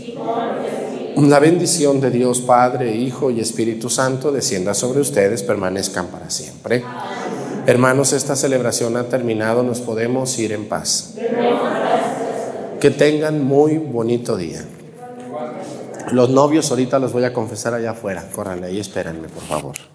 La 1.15 1.39
bendición 1.39 2.01
de 2.01 2.09
Dios 2.09 2.41
Padre, 2.41 2.95
Hijo 2.95 3.31
y 3.31 3.39
Espíritu 3.39 3.89
Santo 3.89 4.31
descienda 4.31 4.73
sobre 4.73 4.99
ustedes, 4.99 5.43
permanezcan 5.43 6.07
para 6.07 6.29
siempre. 6.29 6.83
Hermanos, 7.65 8.11
esta 8.11 8.35
celebración 8.35 8.97
ha 8.97 9.03
terminado, 9.05 9.63
nos 9.63 9.79
podemos 9.79 10.37
ir 10.39 10.51
en 10.51 10.67
paz. 10.67 11.13
Que 12.81 12.89
tengan 12.89 13.43
muy 13.43 13.77
bonito 13.77 14.35
día. 14.35 14.65
Los 16.11 16.29
novios 16.29 16.69
ahorita 16.69 16.99
los 16.99 17.13
voy 17.13 17.23
a 17.23 17.31
confesar 17.31 17.73
allá 17.73 17.91
afuera. 17.91 18.27
Córranle 18.33 18.67
ahí, 18.67 18.79
espérenme, 18.79 19.29
por 19.29 19.43
favor. 19.43 19.92